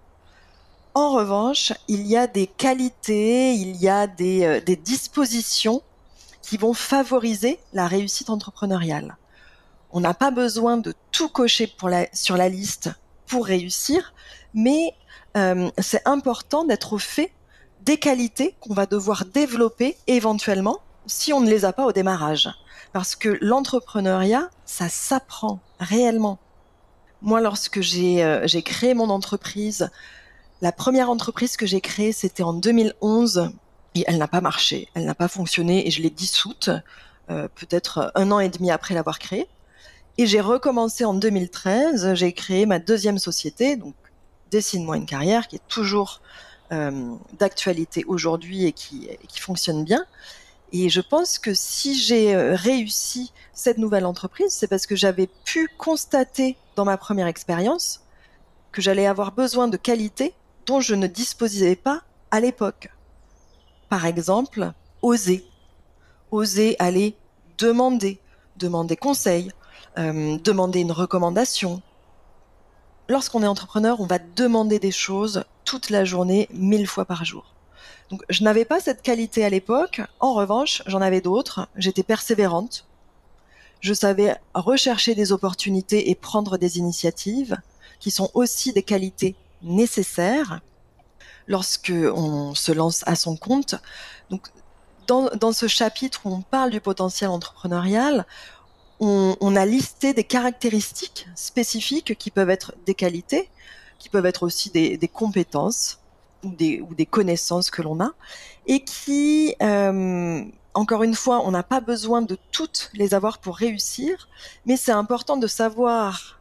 En 0.98 1.12
revanche, 1.12 1.74
il 1.88 2.08
y 2.08 2.18
a 2.18 2.26
des 2.26 2.48
qualités, 2.48 3.54
il 3.54 3.76
y 3.76 3.88
a 3.88 4.08
des, 4.08 4.44
euh, 4.44 4.60
des 4.60 4.76
dispositions 4.76 5.84
qui 6.42 6.58
vont 6.58 6.74
favoriser 6.74 7.60
la 7.72 7.86
réussite 7.86 8.32
entrepreneuriale. 8.32 9.16
On 9.92 10.00
n'a 10.00 10.16
pas 10.16 10.32
besoin 10.32 10.78
de 10.78 10.96
tout 11.12 11.30
cocher 11.30 11.72
sur 12.14 12.36
la 12.36 12.50
liste 12.50 12.90
pour 13.28 13.46
réussir, 13.46 14.12
mais 14.56 14.96
euh, 15.38 15.70
c'est 15.78 16.02
important 16.08 16.64
d'être 16.64 16.94
au 16.94 16.98
fait 16.98 17.32
des 17.82 17.98
qualités 17.98 18.56
qu'on 18.60 18.74
va 18.74 18.88
devoir 18.88 19.26
développer 19.26 19.98
éventuellement 20.08 20.80
si 21.06 21.32
on 21.32 21.42
ne 21.42 21.50
les 21.52 21.64
a 21.64 21.74
pas 21.74 21.86
au 21.86 21.92
démarrage. 21.92 22.50
Parce 22.92 23.16
que 23.16 23.38
l'entrepreneuriat, 23.40 24.50
ça 24.66 24.90
s'apprend 24.90 25.60
réellement. 25.80 26.40
Moi, 27.22 27.40
lorsque 27.40 27.82
j'ai 27.82 28.24
euh, 28.24 28.48
créé 28.66 28.96
mon 28.96 29.12
entreprise, 29.12 29.92
la 30.62 30.72
première 30.72 31.10
entreprise 31.10 31.58
que 31.58 31.66
j'ai 31.66 31.82
créée, 31.82 32.12
c'était 32.12 32.44
en 32.44 32.54
2011 32.54 33.52
et 33.96 34.04
elle 34.08 34.18
n'a 34.18 34.28
pas 34.28 34.42
marché, 34.42 34.88
elle 34.94 35.06
n'a 35.06 35.16
pas 35.16 35.28
fonctionné 35.28 35.88
et 35.88 35.92
je 35.92 36.02
l'ai 36.02 36.10
dissoute 36.10 36.70
euh, 37.30 37.48
peut-être 37.56 38.12
un 38.16 38.32
an 38.32 38.40
et 38.40 38.50
demi 38.50 38.72
après 38.72 38.94
l'avoir 38.94 39.20
créée. 39.20 39.48
Et 40.18 40.26
j'ai 40.26 40.42
recommencé 40.42 41.06
en 41.06 41.14
2013, 41.14 42.16
j'ai 42.16 42.34
créé 42.34 42.66
ma 42.66 42.80
deuxième 42.80 43.20
société, 43.20 43.76
donc 43.76 43.94
Dessine-moi 44.52 44.98
une 44.98 45.06
carrière, 45.06 45.48
qui 45.48 45.58
est 45.58 45.68
toujours 45.68 46.22
euh, 46.72 47.16
d'actualité 47.38 48.04
aujourd'hui 48.08 48.66
et 48.66 48.72
qui, 48.72 49.10
qui 49.28 49.40
fonctionne 49.40 49.84
bien. 49.84 50.06
Et 50.72 50.90
je 50.90 51.02
pense 51.02 51.40
que 51.40 51.54
si 51.54 51.98
j'ai 51.98 52.36
euh, 52.36 52.56
réussi 52.56 53.32
cette 53.54 53.78
nouvelle 53.78 54.06
entreprise, 54.06 54.52
c'est 54.52 54.68
parce 54.68 54.86
que 54.86 54.96
j'avais 54.96 55.28
pu 55.46 55.70
constater 55.78 56.58
dans 56.76 56.86
ma 56.86 56.98
première 56.98 57.28
expérience 57.28 58.02
que 58.72 58.82
j'allais 58.82 59.06
avoir 59.06 59.32
besoin 59.32 59.68
de 59.68 59.78
qualités 59.78 60.34
dont 60.68 60.82
je 60.82 60.94
ne 60.94 61.08
disposais 61.08 61.76
pas 61.76 62.02
à 62.30 62.40
l'époque. 62.40 62.92
Par 63.90 64.06
exemple, 64.06 64.74
oser. 65.02 65.46
Oser 66.30 66.76
aller 66.78 67.16
demander, 67.58 68.20
demander 68.58 68.98
conseil, 68.98 69.52
euh, 69.98 70.38
demander 70.44 70.82
une 70.82 70.92
recommandation, 70.92 71.82
lorsqu'on 73.08 73.44
est 73.44 73.48
entrepreneur, 73.48 74.00
on 74.02 74.06
va 74.06 74.20
demander 74.20 74.78
des 74.78 74.92
choses 74.92 75.46
toute 75.64 75.90
la 75.90 76.06
journée, 76.06 76.50
mille 76.52 76.86
fois 76.86 77.06
par 77.06 77.26
jour. 77.26 77.56
Donc, 78.10 78.24
je 78.30 78.44
n'avais 78.44 78.66
pas 78.66 78.80
cette 78.80 79.02
qualité 79.02 79.44
à 79.44 79.50
l'époque. 79.50 80.02
En 80.20 80.34
revanche, 80.34 80.84
j'en 80.86 81.02
avais 81.02 81.22
d'autres. 81.22 81.68
J'étais 81.76 82.04
persévérante. 82.04 82.86
Je 83.80 83.94
savais 83.94 84.36
rechercher 84.54 85.16
des 85.16 85.32
opportunités 85.32 86.10
et 86.10 86.16
prendre 86.16 86.58
des 86.58 86.78
initiatives, 86.78 87.58
qui 88.00 88.12
sont 88.12 88.30
aussi 88.34 88.74
des 88.74 88.84
qualités 88.84 89.36
nécessaires 89.62 90.62
lorsque 91.48 91.94
on 91.94 92.54
se 92.56 92.72
lance 92.72 93.04
à 93.08 93.16
son 93.16 93.38
compte. 93.38 93.76
Donc, 94.30 94.48
dans, 95.08 95.54
ce 95.54 95.68
chapitre 95.68 96.22
où 96.26 96.34
on 96.34 96.42
parle 96.42 96.70
du 96.70 96.82
potentiel 96.82 97.30
entrepreneurial, 97.30 98.26
on, 99.00 99.56
a 99.56 99.66
listé 99.66 100.14
des 100.14 100.24
caractéristiques 100.24 101.28
spécifiques 101.36 102.18
qui 102.18 102.32
peuvent 102.32 102.50
être 102.50 102.74
des 102.86 102.94
qualités, 102.94 103.50
qui 104.00 104.10
peuvent 104.10 104.26
être 104.26 104.44
aussi 104.44 104.70
des, 104.70 104.98
compétences 105.08 106.00
ou 106.44 106.50
des, 106.50 106.82
ou 106.82 106.94
des, 106.94 107.06
connaissances 107.06 107.70
que 107.70 107.82
l'on 107.82 108.02
a, 108.02 108.12
et 108.66 108.84
qui, 108.84 109.56
euh, 109.62 110.44
encore 110.74 111.04
une 111.04 111.16
fois, 111.16 111.46
on 111.46 111.52
n'a 111.52 111.64
pas 111.64 111.80
besoin 111.80 112.22
de 112.22 112.38
toutes 112.52 112.90
les 112.94 113.14
avoir 113.14 113.38
pour 113.38 113.56
réussir, 113.56 114.28
mais 114.66 114.76
c'est 114.78 114.92
important 114.92 115.38
de 115.38 115.48
savoir 115.48 116.37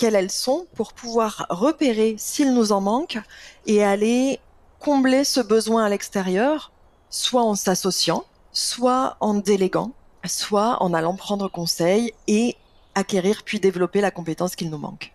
quelles 0.00 0.14
elles 0.14 0.30
sont 0.30 0.66
pour 0.74 0.94
pouvoir 0.94 1.46
repérer 1.50 2.14
s'il 2.18 2.54
nous 2.54 2.72
en 2.72 2.80
manque 2.80 3.18
et 3.66 3.84
aller 3.84 4.40
combler 4.78 5.24
ce 5.24 5.40
besoin 5.40 5.84
à 5.84 5.90
l'extérieur, 5.90 6.72
soit 7.10 7.42
en 7.42 7.54
s'associant, 7.54 8.24
soit 8.50 9.18
en 9.20 9.34
déléguant 9.34 9.92
soit 10.26 10.82
en 10.82 10.92
allant 10.92 11.14
prendre 11.14 11.48
conseil 11.48 12.12
et 12.26 12.56
acquérir 12.94 13.42
puis 13.44 13.60
développer 13.60 14.00
la 14.00 14.10
compétence 14.10 14.56
qu'il 14.56 14.70
nous 14.70 14.78
manque. 14.78 15.12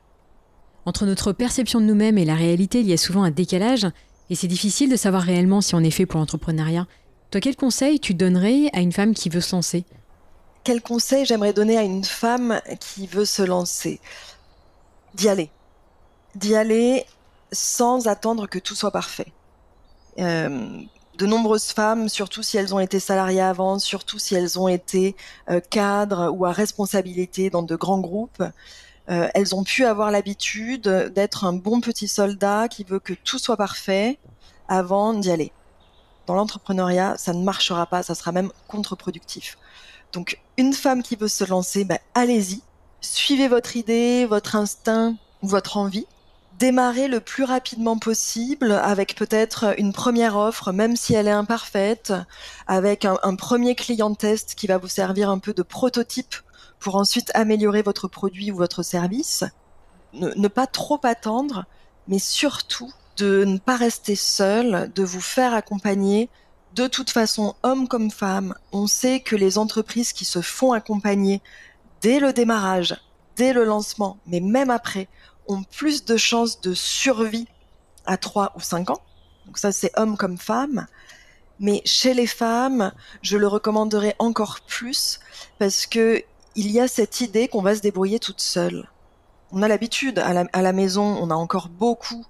Entre 0.86 1.06
notre 1.06 1.32
perception 1.32 1.82
de 1.82 1.86
nous-mêmes 1.86 2.18
et 2.18 2.26
la 2.26 2.36
réalité, 2.36 2.80
il 2.80 2.88
y 2.88 2.94
a 2.94 2.98
souvent 2.98 3.24
un 3.24 3.32
décalage 3.32 3.88
et 4.30 4.36
c'est 4.36 4.48
difficile 4.48 4.90
de 4.90 4.96
savoir 4.96 5.24
réellement 5.24 5.62
si 5.62 5.76
on 5.76 5.80
est 5.80 5.92
fait 5.92 6.06
pour 6.06 6.20
l'entrepreneuriat. 6.20 6.88
Toi, 7.32 7.42
quel 7.42 7.56
conseil 7.56 8.00
tu 8.00 8.14
donnerais 8.14 8.70
à 8.74 8.80
une 8.82 8.92
femme 8.92 9.14
qui 9.14 9.30
veut 9.30 9.42
se 9.42 9.56
lancer? 9.56 9.84
Quel 10.64 10.82
conseil 10.82 11.26
j'aimerais 11.26 11.54
donner 11.54 11.78
à 11.78 11.84
une 11.84 12.04
femme 12.04 12.60
qui 12.80 13.06
veut 13.08 13.26
se 13.26 13.44
lancer? 13.44 14.00
D'y 15.16 15.30
aller. 15.30 15.50
D'y 16.36 16.56
aller 16.56 17.06
sans 17.52 18.08
attendre 18.08 18.48
que 18.48 18.60
tout 18.60 18.76
soit 18.76 18.92
parfait. 18.92 19.32
Euh, 20.20 20.82
de 21.18 21.26
nombreuses 21.26 21.72
femmes, 21.72 22.10
surtout 22.10 22.44
si 22.44 22.58
elles 22.58 22.76
ont 22.76 22.80
été 22.80 23.00
salariées 23.00 23.42
avant, 23.42 23.80
surtout 23.80 24.20
si 24.20 24.36
elles 24.36 24.60
ont 24.60 24.68
été 24.68 25.16
euh, 25.50 25.62
cadres 25.70 26.30
ou 26.34 26.46
à 26.46 26.52
responsabilité 26.52 27.50
dans 27.50 27.64
de 27.64 27.76
grands 27.78 28.02
groupes, 28.02 28.44
euh, 29.10 29.30
elles 29.34 29.56
ont 29.56 29.64
pu 29.64 29.86
avoir 29.86 30.12
l'habitude 30.12 30.90
d'être 31.16 31.46
un 31.46 31.54
bon 31.54 31.80
petit 31.80 32.10
soldat 32.10 32.68
qui 32.68 32.84
veut 32.84 33.00
que 33.00 33.14
tout 33.14 33.40
soit 33.40 33.56
parfait 33.56 34.20
avant 34.68 35.14
d'y 35.14 35.32
aller. 35.32 35.54
Dans 36.28 36.36
l'entrepreneuriat, 36.36 37.18
ça 37.18 37.32
ne 37.32 37.44
marchera 37.44 37.86
pas, 37.86 38.04
ça 38.04 38.16
sera 38.16 38.34
même 38.34 38.52
contre-productif. 38.68 39.58
Donc, 40.12 40.42
une 40.58 40.74
femme 40.74 41.04
qui 41.04 41.16
veut 41.16 41.30
se 41.30 41.46
lancer, 41.46 41.86
ben, 41.86 42.00
allez-y, 42.16 42.62
suivez 43.14 43.48
votre 43.48 43.76
idée, 43.76 44.26
votre 44.26 44.56
instinct, 44.56 45.16
votre 45.42 45.78
envie 45.78 46.08
démarrer 46.60 47.08
le 47.08 47.20
plus 47.20 47.44
rapidement 47.44 47.98
possible 47.98 48.72
avec 48.72 49.16
peut-être 49.16 49.76
une 49.78 49.94
première 49.94 50.38
offre, 50.38 50.72
même 50.72 50.96
si 50.96 51.14
elle 51.14 51.28
est 51.28 51.32
imparfaite, 51.32 52.14
avec 52.68 53.06
un, 53.06 53.36
premier 53.36 53.76
client 53.76 54.14
test 54.14 54.56
qui 54.56 54.68
va 54.68 54.78
vous 54.78 54.88
servir 54.88 55.30
un 55.30 55.40
peu 55.40 55.54
de 55.54 55.64
prototype 55.64 56.36
pour 56.80 56.96
ensuite 56.96 57.32
améliorer 57.34 57.82
votre 57.82 58.08
produit 58.08 58.52
ou 58.52 58.56
votre 58.56 58.84
service. 58.84 59.44
Ne, 60.14 60.48
pas 60.48 60.68
trop 60.68 61.00
attendre, 61.04 61.66
mais 62.08 62.20
surtout 62.20 62.92
de 63.18 63.44
ne 63.46 63.58
pas 63.58 63.76
rester 63.76 64.16
seul, 64.16 64.92
de 64.94 65.04
vous 65.04 65.22
faire 65.22 65.54
accompagner. 65.54 66.30
De 66.74 66.88
toute 66.88 67.10
façon, 67.10 67.56
homme 67.64 67.88
comme 67.88 68.12
femme, 68.12 68.56
on 68.72 68.88
sait 68.88 69.20
que 69.20 69.36
les 69.36 69.58
entreprises 69.58 70.14
qui 70.14 70.26
se 70.26 70.42
font 70.42 70.74
accompagner 70.74 71.42
dès 72.06 72.20
le 72.20 72.34
démarrage, 72.34 72.96
dès 73.36 73.52
le 73.52 73.64
lancement, 73.64 74.20
mais 74.28 74.40
même 74.40 74.70
après, 74.70 75.08
ont 75.48 75.64
plus 75.64 76.06
de 76.06 76.18
chances 76.18 76.62
de 76.62 76.76
survie 76.76 77.48
à 78.06 78.16
3 78.18 78.54
ou 78.56 78.60
5 78.60 78.92
ans. 78.92 79.02
Donc 79.48 79.58
ça, 79.58 79.72
c'est 79.72 79.92
homme 79.98 80.16
comme 80.16 80.38
femme. 80.38 80.86
Mais 81.60 81.82
chez 81.84 82.14
les 82.14 82.28
femmes, 82.28 82.92
je 83.24 83.38
le 83.38 83.48
recommanderais 83.48 84.16
encore 84.20 84.60
plus 84.68 85.20
parce 85.58 85.88
que 85.88 86.22
il 86.56 86.70
y 86.70 86.80
a 86.80 86.88
cette 86.88 87.22
idée 87.22 87.48
qu'on 87.48 87.64
va 87.64 87.74
se 87.76 87.82
débrouiller 87.82 88.20
toute 88.20 88.40
seule. 88.40 88.88
On 89.52 89.64
a 89.64 89.68
l'habitude 89.68 90.20
à 90.20 90.62
la, 90.62 90.74
maison, 90.74 91.18
on 91.20 91.32
a 91.32 91.36
encore 91.36 91.70
beaucoup 91.70 92.24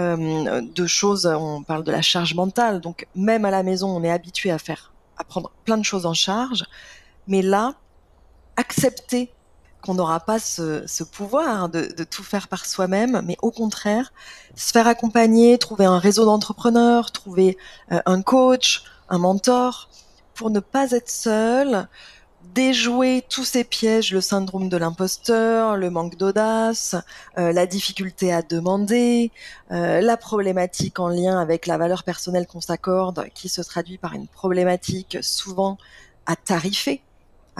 euh, 0.00 0.60
de 0.60 0.86
choses. 0.88 1.26
On 1.26 1.62
parle 1.62 1.84
de 1.84 1.92
la 1.92 2.02
charge 2.02 2.34
mentale, 2.34 2.80
donc 2.80 3.06
même 3.14 3.44
à 3.44 3.52
la 3.52 3.62
maison, 3.62 3.96
on 3.96 4.02
est 4.02 4.10
habitué 4.10 4.50
à 4.50 4.58
faire, 4.58 4.92
à 5.18 5.22
prendre 5.22 5.52
plein 5.64 5.78
de 5.78 5.84
choses 5.84 6.04
en 6.04 6.14
charge. 6.14 6.64
Mais 7.28 7.42
là, 7.42 7.76
accepter 8.60 9.32
qu'on 9.82 9.94
n'aura 9.94 10.20
pas 10.20 10.38
ce, 10.38 11.02
pouvoir 11.02 11.70
de, 11.70 12.04
tout 12.04 12.22
faire 12.22 12.48
par 12.48 12.66
soi-même, 12.66 13.22
mais 13.24 13.38
au 13.40 13.50
contraire, 13.50 14.12
se 14.54 14.70
faire 14.72 14.86
accompagner, 14.86 15.56
trouver 15.56 15.86
un 15.86 15.98
réseau 15.98 16.26
d'entrepreneurs, 16.26 17.10
trouver 17.12 17.56
euh, 17.90 18.00
un 18.04 18.20
coach, 18.20 18.84
un 19.08 19.18
mentor, 19.18 19.88
pour 20.34 20.50
ne 20.50 20.60
pas 20.60 20.90
être 20.90 21.08
seul, 21.08 21.88
déjouer 22.54 23.24
tous 23.28 23.44
ces 23.44 23.64
pièges, 23.64 24.12
le 24.12 24.20
syndrome 24.20 24.68
de 24.68 24.76
l'imposteur, 24.76 25.76
le 25.76 25.88
manque 25.88 26.16
d'audace, 26.16 26.94
euh, 27.38 27.52
la 27.52 27.66
difficulté 27.66 28.32
à 28.34 28.42
demander, 28.42 29.30
euh, 29.70 30.02
la 30.02 30.16
problématique 30.18 30.98
en 30.98 31.08
lien 31.08 31.40
avec 31.40 31.66
la 31.66 31.78
valeur 31.78 32.02
personnelle 32.04 32.46
qu'on 32.46 32.60
s'accorde, 32.60 33.26
qui 33.34 33.48
se 33.48 33.62
traduit 33.62 33.96
par 33.96 34.12
une 34.12 34.26
problématique 34.26 35.18
souvent 35.22 35.78
à 36.26 36.36
tarifer 36.36 37.02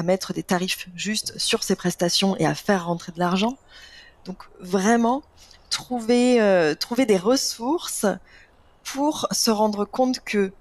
à 0.01 0.03
mettre 0.03 0.33
des 0.33 0.43
tarifs 0.43 0.89
justes 0.97 1.39
sur 1.39 1.63
ces 1.63 1.77
prestations 1.77 2.35
et 2.39 2.47
à 2.47 2.55
faire 2.55 2.87
rentrer 2.87 3.13
de 3.13 3.19
l'argent. 3.19 3.59
Donc 4.25 4.39
vraiment, 4.61 5.23
trouver, 5.69 6.41
euh, 6.41 6.75
trouver 6.75 7.05
des 7.05 7.19
ressources 7.19 8.07
pour 8.83 9.29
se 9.31 9.51
rendre 9.51 9.85
compte 9.85 10.21
que 10.21 10.53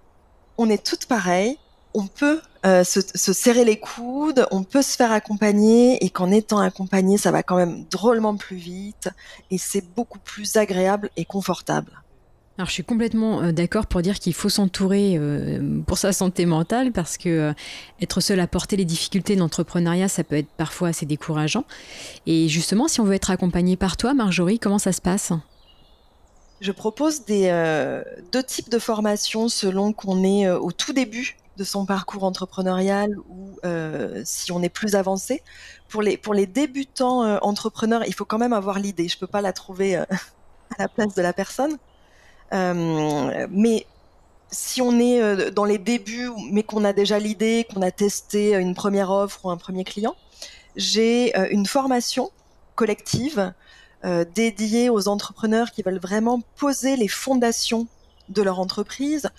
on 0.58 0.70
est 0.70 0.86
toutes 0.86 1.06
pareilles, 1.06 1.58
on 1.94 2.08
peut 2.08 2.42
euh, 2.66 2.84
se, 2.84 3.00
se, 3.00 3.32
serrer 3.32 3.64
les 3.64 3.80
coudes, 3.80 4.46
on 4.52 4.64
peut 4.64 4.82
se 4.82 4.98
faire 4.98 5.14
accompagner 5.14 6.04
et 6.04 6.10
qu'en 6.10 6.32
étant 6.32 6.60
accompagné, 6.60 7.18
ça 7.18 7.32
va 7.32 7.42
quand 7.42 7.56
même 7.56 7.86
drôlement 7.86 8.36
plus 8.36 8.58
vite 8.58 9.10
et 9.52 9.58
c'est 9.58 9.86
beaucoup 9.96 10.20
plus 10.20 10.58
agréable 10.58 11.10
et 11.16 11.24
confortable. 11.24 12.04
Alors 12.60 12.68
je 12.68 12.74
suis 12.74 12.84
complètement 12.84 13.42
euh, 13.42 13.52
d'accord 13.54 13.88
pour 13.88 14.02
dire 14.02 14.20
qu'il 14.20 14.34
faut 14.34 14.50
s'entourer 14.50 15.16
euh, 15.18 15.80
pour 15.88 15.98
sa 15.98 16.12
santé 16.12 16.46
mentale 16.46 16.92
parce 16.92 17.18
que 17.18 17.30
euh, 17.30 17.54
être 18.02 18.20
seul 18.20 18.38
à 18.42 18.48
porter 18.48 18.76
les 18.76 18.84
difficultés 18.84 19.38
d'entrepreneuriat, 19.38 20.10
ça 20.10 20.26
peut 20.26 20.36
être 20.36 20.50
parfois 20.58 20.90
assez 20.90 21.06
décourageant. 21.06 21.64
Et 22.26 22.50
justement, 22.50 22.90
si 22.90 23.00
on 23.00 23.06
veut 23.06 23.14
être 23.14 23.32
accompagné 23.32 23.78
par 23.78 23.96
toi, 23.96 24.14
Marjorie, 24.14 24.60
comment 24.60 24.78
ça 24.78 24.92
se 24.92 25.00
passe? 25.00 25.32
Je 26.60 26.74
propose 26.74 27.24
deux 27.24 28.44
types 28.46 28.70
de 28.70 28.80
formations 28.80 29.48
selon 29.48 29.94
qu'on 29.94 30.22
est 30.26 30.50
au 30.50 30.74
tout 30.74 30.92
début 30.92 31.38
de 31.56 31.64
son 31.64 31.86
parcours 31.86 32.26
entrepreneurial 32.26 33.16
ou 33.30 33.58
si 34.26 34.52
on 34.52 34.62
est 34.62 34.68
plus 34.68 34.96
avancé. 34.96 35.42
Pour 35.88 36.02
les 36.02 36.46
débutants 36.46 37.40
entrepreneurs, 37.42 38.04
il 38.06 38.14
faut 38.14 38.26
quand 38.26 38.38
même 38.38 38.52
avoir 38.52 38.80
l'idée. 38.80 39.08
Je 39.08 39.16
ne 39.16 39.20
peux 39.22 39.28
pas 39.28 39.40
la 39.40 39.54
trouver 39.54 39.96
à 39.96 40.08
la 40.78 40.90
place 40.90 41.16
de 41.16 41.22
la 41.22 41.32
personne. 41.32 41.78
Euh, 42.54 43.48
mais 43.52 43.86
si 44.52 44.82
on 44.82 45.00
est 45.00 45.22
euh, 45.22 45.52
dans 45.52 45.66
les 45.66 45.78
débuts, 45.78 46.30
mais 46.52 46.64
qu'on 46.64 46.84
a 46.84 46.94
déjà 46.94 47.20
l'idée, 47.20 47.68
qu'on 47.72 47.82
a 47.82 47.92
testé 47.92 48.56
une 48.56 48.74
première 48.74 49.12
offre 49.12 49.46
ou 49.46 49.50
un 49.52 49.58
premier 49.58 49.84
client, 49.84 50.16
j'ai 50.76 51.38
euh, 51.38 51.48
une 51.52 51.66
formation 51.66 52.32
collective 52.76 53.54
dédiée 54.34 54.90
aux 54.90 55.10
entrepreneurs 55.10 55.72
qui 55.72 55.82
veulent 55.82 56.00
vraiment 56.00 56.40
poser 56.56 56.96
les 56.96 57.10
fondations 57.10 57.86
de 58.30 58.42
leur 58.42 58.62
entreprise, 58.62 59.30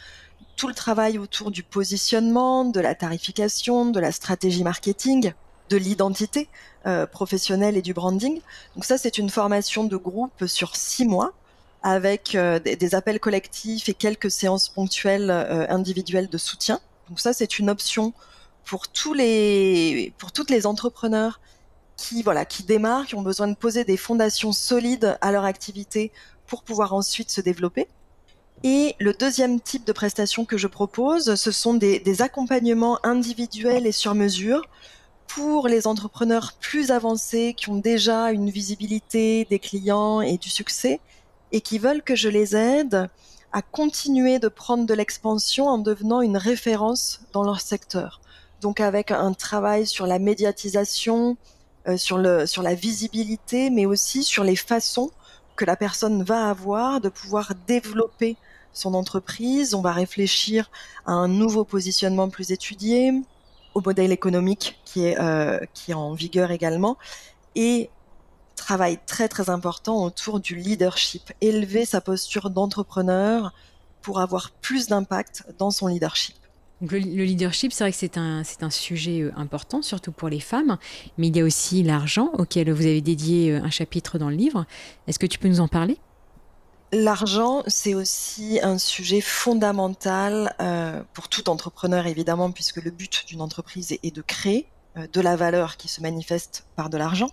tout 0.56 0.68
le 0.68 0.74
travail 0.74 1.16
autour 1.16 1.50
du 1.50 1.62
positionnement, 1.62 2.66
de 2.66 2.78
la 2.78 2.94
tarification, 2.94 3.86
de 3.86 3.98
la 3.98 4.12
stratégie 4.12 4.62
marketing, 4.62 5.32
de 5.70 5.76
l'identité 5.78 6.50
professionnelle 7.10 7.78
et 7.78 7.80
du 7.80 7.94
branding. 7.94 8.42
Donc 8.74 8.84
ça, 8.84 8.98
c'est 8.98 9.16
une 9.16 9.30
formation 9.30 9.84
de 9.84 9.96
groupe 9.96 10.44
sur 10.44 10.76
six 10.76 11.06
mois 11.06 11.32
avec 11.82 12.34
euh, 12.34 12.58
des, 12.58 12.94
appels 12.94 13.20
collectifs 13.20 13.88
et 13.88 13.94
quelques 13.94 14.30
séances 14.30 14.68
ponctuelles 14.68 15.30
euh, 15.30 15.66
individuelles 15.68 16.28
de 16.28 16.38
soutien. 16.38 16.80
Donc 17.08 17.20
ça, 17.20 17.32
c'est 17.32 17.58
une 17.58 17.70
option 17.70 18.12
pour 18.64 18.88
tous 18.88 19.14
les 19.14 20.12
pour 20.18 20.32
toutes 20.32 20.50
les 20.50 20.66
entrepreneurs 20.66 21.40
qui 21.96 22.22
voilà 22.22 22.44
qui 22.44 22.62
démarrent, 22.62 23.06
qui 23.06 23.14
ont 23.14 23.22
besoin 23.22 23.48
de 23.48 23.54
poser 23.54 23.84
des 23.84 23.96
fondations 23.96 24.52
solides 24.52 25.18
à 25.20 25.32
leur 25.32 25.44
activité 25.44 26.12
pour 26.46 26.62
pouvoir 26.62 26.92
ensuite 26.92 27.30
se 27.30 27.40
développer. 27.40 27.88
Et 28.62 28.94
le 28.98 29.14
deuxième 29.14 29.58
type 29.58 29.86
de 29.86 29.92
prestation 29.92 30.44
que 30.44 30.58
je 30.58 30.66
propose, 30.66 31.34
ce 31.34 31.50
sont 31.50 31.72
des, 31.72 31.98
des 31.98 32.20
accompagnements 32.20 32.98
individuels 33.06 33.86
et 33.86 33.92
sur 33.92 34.14
mesure 34.14 34.68
pour 35.28 35.66
les 35.66 35.86
entrepreneurs 35.86 36.52
plus 36.60 36.90
avancés 36.90 37.54
qui 37.56 37.70
ont 37.70 37.76
déjà 37.76 38.32
une 38.32 38.50
visibilité 38.50 39.46
des 39.48 39.58
clients 39.58 40.20
et 40.20 40.36
du 40.36 40.50
succès 40.50 41.00
et 41.52 41.60
qui 41.60 41.78
veulent 41.78 42.02
que 42.02 42.14
je 42.14 42.28
les 42.28 42.56
aide 42.56 43.08
à 43.52 43.62
continuer 43.62 44.38
de 44.38 44.48
prendre 44.48 44.86
de 44.86 44.94
l'expansion 44.94 45.66
en 45.66 45.78
devenant 45.78 46.20
une 46.20 46.36
référence 46.36 47.20
dans 47.32 47.42
leur 47.42 47.60
secteur. 47.60 48.20
Donc 48.60 48.80
avec 48.80 49.10
un 49.10 49.32
travail 49.32 49.86
sur 49.86 50.06
la 50.06 50.18
médiatisation, 50.18 51.36
euh, 51.88 51.96
sur, 51.96 52.18
le, 52.18 52.46
sur 52.46 52.62
la 52.62 52.74
visibilité, 52.74 53.70
mais 53.70 53.86
aussi 53.86 54.22
sur 54.22 54.44
les 54.44 54.56
façons 54.56 55.10
que 55.56 55.64
la 55.64 55.76
personne 55.76 56.22
va 56.22 56.48
avoir 56.48 57.00
de 57.00 57.08
pouvoir 57.08 57.52
développer 57.66 58.36
son 58.72 58.94
entreprise. 58.94 59.74
On 59.74 59.82
va 59.82 59.92
réfléchir 59.92 60.70
à 61.06 61.12
un 61.12 61.28
nouveau 61.28 61.64
positionnement 61.64 62.28
plus 62.28 62.52
étudié, 62.52 63.12
au 63.74 63.80
modèle 63.80 64.12
économique 64.12 64.78
qui 64.84 65.06
est, 65.06 65.18
euh, 65.20 65.58
qui 65.74 65.92
est 65.92 65.94
en 65.94 66.12
vigueur 66.12 66.50
également, 66.50 66.96
et 67.54 67.90
travail 68.60 68.98
très 69.06 69.28
très 69.28 69.50
important 69.50 70.04
autour 70.04 70.38
du 70.38 70.54
leadership, 70.54 71.32
élever 71.40 71.84
sa 71.84 72.00
posture 72.00 72.50
d'entrepreneur 72.50 73.52
pour 74.02 74.20
avoir 74.20 74.50
plus 74.50 74.86
d'impact 74.86 75.44
dans 75.58 75.70
son 75.70 75.88
leadership. 75.88 76.36
le, 76.80 76.98
leadership, 76.98 77.72
c'est 77.72 77.84
vrai 77.84 77.90
que 77.90 77.98
c'est 77.98 78.16
un, 78.16 78.44
c'est 78.44 78.62
un 78.62 78.70
sujet 78.70 79.20
euh, 79.20 79.32
important, 79.36 79.82
surtout 79.82 80.12
pour 80.12 80.28
les 80.28 80.40
femmes, 80.40 80.78
mais 81.18 81.28
il 81.28 81.36
y 81.36 81.40
a 81.40 81.44
aussi 81.44 81.82
l'argent 81.82 82.30
auquel 82.38 82.70
vous 82.72 82.86
avez 82.86 83.00
dédié 83.00 83.52
euh, 83.52 83.62
un 83.62 83.70
chapitre 83.70 84.18
dans 84.18 84.30
le 84.30 84.36
livre. 84.36 84.64
Est-ce 85.06 85.18
que 85.18 85.26
tu 85.26 85.38
peux 85.38 85.48
nous 85.48 85.60
en 85.60 85.68
parler? 85.68 85.98
L'argent, 86.92 87.62
c'est 87.66 87.94
aussi 87.94 88.58
un 88.62 88.78
sujet 88.78 89.20
fondamental 89.20 90.54
euh, 90.60 91.02
pour 91.12 91.28
tout 91.28 91.48
entrepreneur, 91.48 92.06
évidemment, 92.06 92.50
puisque 92.50 92.82
le 92.82 92.90
but 92.90 93.24
d'une 93.28 93.42
entreprise 93.42 93.92
est, 93.92 94.14
de 94.14 94.22
créer 94.22 94.66
de 95.12 95.20
la 95.20 95.36
valeur 95.36 95.76
qui 95.76 95.86
se 95.86 96.00
manifeste 96.00 96.66
par 96.74 96.90
de 96.90 96.98
l'argent 96.98 97.30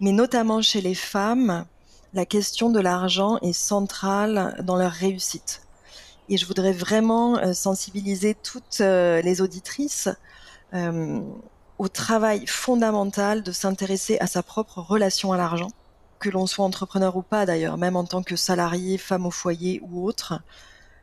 mais 0.00 0.12
notamment 0.12 0.62
chez 0.62 0.80
les 0.80 0.94
femmes, 0.94 1.64
la 2.12 2.24
question 2.24 2.70
de 2.70 2.80
l'argent 2.80 3.38
est 3.42 3.52
centrale 3.52 4.56
dans 4.62 4.76
leur 4.76 4.92
réussite. 4.92 5.62
Et 6.28 6.36
je 6.36 6.46
voudrais 6.46 6.72
vraiment 6.72 7.38
euh, 7.38 7.52
sensibiliser 7.52 8.34
toutes 8.34 8.80
euh, 8.80 9.20
les 9.22 9.40
auditrices 9.40 10.08
euh, 10.74 11.20
au 11.78 11.88
travail 11.88 12.46
fondamental 12.46 13.42
de 13.42 13.52
s'intéresser 13.52 14.18
à 14.18 14.26
sa 14.26 14.42
propre 14.42 14.78
relation 14.78 15.32
à 15.32 15.36
l'argent, 15.36 15.70
que 16.18 16.30
l'on 16.30 16.46
soit 16.46 16.64
entrepreneur 16.64 17.16
ou 17.16 17.22
pas 17.22 17.46
d'ailleurs, 17.46 17.76
même 17.76 17.96
en 17.96 18.04
tant 18.04 18.22
que 18.22 18.34
salarié, 18.34 18.98
femme 18.98 19.26
au 19.26 19.30
foyer 19.30 19.80
ou 19.82 20.06
autre. 20.06 20.40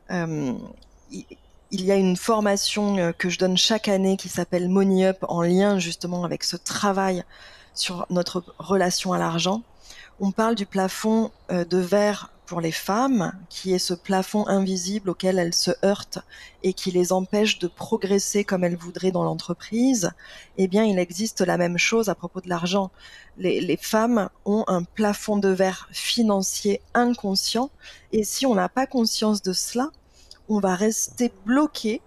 il 0.10 1.86
y 1.86 1.92
a 1.92 1.96
une 1.96 2.18
formation 2.18 3.14
que 3.18 3.30
je 3.30 3.40
donne 3.40 3.58
chaque 3.58 3.88
année 3.88 4.18
qui 4.18 4.30
s'appelle 4.30 4.68
Money 4.68 5.06
Up 5.06 5.18
en 5.28 5.42
lien 5.42 5.80
justement 5.80 6.24
avec 6.24 6.44
ce 6.44 6.58
travail 6.58 7.24
sur 7.74 8.06
notre 8.10 8.44
relation 8.60 9.14
à 9.14 9.18
l'argent. 9.18 9.62
On 10.20 10.32
parle 10.32 10.56
du 10.56 10.66
plafond 10.66 11.32
euh, 11.52 11.66
de 11.66 11.78
verre 11.78 12.30
pour 12.46 12.62
les 12.62 12.72
femmes, 12.72 13.34
qui 13.50 13.74
est 13.74 13.80
ce 13.80 13.94
plafond 13.94 14.48
invisible 14.48 15.10
auquel 15.10 15.40
elles 15.40 15.54
se 15.54 15.72
heurtent 15.84 16.20
et 16.62 16.74
qui 16.74 16.92
les 16.92 17.14
empêche 17.14 17.58
de 17.58 17.68
progresser 17.68 18.44
comme 18.44 18.64
elles 18.64 18.76
voudraient 18.76 19.12
dans 19.12 19.24
l'entreprise. 19.24 20.12
Eh 20.58 20.68
bien, 20.68 20.84
il 20.84 21.00
existe 21.00 21.42
la 21.42 21.58
même 21.58 21.78
chose 21.78 22.10
à 22.10 22.16
propos 22.16 22.42
de 22.42 22.50
l'argent. 22.50 22.92
Les, 23.38 23.62
les, 23.62 23.78
femmes 23.78 24.30
ont 24.46 24.66
un 24.68 24.84
plafond 24.84 25.38
de 25.38 25.50
verre 25.50 25.88
financier 25.92 26.82
inconscient 26.94 27.72
et 28.12 28.24
si 28.24 28.46
on 28.46 28.56
n'a 28.56 28.70
pas 28.70 28.86
conscience 28.86 29.42
de 29.42 29.54
cela, 29.54 29.90
on 30.50 30.60
va 30.60 30.76
rester 30.76 31.32
bloqué, 31.46 32.02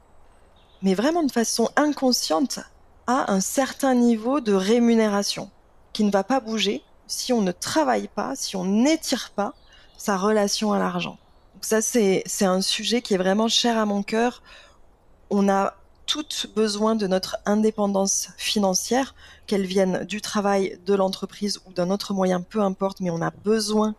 mais 0.83 0.94
vraiment 0.94 1.24
de 1.24 1.33
façon 1.33 1.70
inconsciente, 1.76 2.61
à 3.07 3.33
un 3.33 3.40
certain 3.40 3.94
niveau 3.94 4.40
de 4.40 4.52
rémunération 4.52 5.50
qui 5.96 6.04
ne 6.04 6.11
va 6.11 6.24
pas 6.24 6.40
bouger 6.40 6.82
si 7.06 7.32
on 7.32 7.40
ne 7.40 7.52
travaille 7.52 8.09
pas, 8.09 8.37
si 8.37 8.54
on 8.54 8.66
n'étire 8.66 9.30
pas 9.35 9.54
sa 9.96 10.18
relation 10.18 10.74
à 10.74 10.78
l'argent. 10.78 11.16
Ça, 11.62 11.80
c'est 11.80 12.22
un 12.42 12.61
sujet 12.61 13.00
qui 13.00 13.14
est 13.14 13.16
vraiment 13.16 13.48
cher 13.48 13.78
à 13.78 13.87
mon 13.87 14.02
cœur. 14.02 14.42
On 15.30 15.48
a 15.48 15.72
toutes 16.04 16.48
besoin 16.54 16.96
de 16.96 17.06
notre 17.06 17.38
indépendance 17.46 18.28
financière, 18.37 19.14
qu'elle 19.46 19.64
vienne 19.64 20.04
du 20.04 20.20
travail, 20.20 20.78
de 20.85 20.92
l'entreprise 20.92 21.62
ou 21.64 21.72
d'un 21.72 21.88
autre 21.88 22.12
moyen, 22.12 22.42
peu 22.42 22.61
importe, 22.61 23.00
mais 23.00 23.09
on 23.09 23.22
a 23.22 23.30
besoin, 23.30 23.94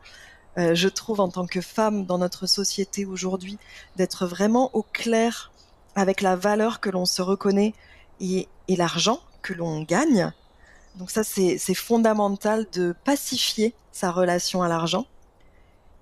euh, 0.60 0.76
je 0.76 0.90
trouve, 0.90 1.20
en 1.20 1.30
tant 1.30 1.48
que 1.48 1.62
femme 1.62 2.06
dans 2.06 2.20
notre 2.20 2.46
société 2.46 3.08
aujourd'hui, 3.08 3.58
d'être 3.96 4.28
vraiment 4.28 4.70
au 4.76 4.84
clair 4.84 5.52
avec 5.96 6.22
la 6.22 6.36
valeur 6.36 6.80
que 6.80 6.92
l'on 6.92 7.08
se 7.08 7.24
reconnaît 7.24 7.74
et 8.20 8.48
l'argent 8.70 9.20
que 9.42 9.56
l'on 9.56 9.82
gagne. 9.82 10.32
Donc 10.98 11.12
ça, 11.12 11.24
c'est 11.24 11.74
fondamental 11.76 12.66
de 12.74 12.96
pacifier 13.04 13.74
sa 13.92 14.12
relation 14.12 14.64
à 14.64 14.68
l'argent. 14.68 15.06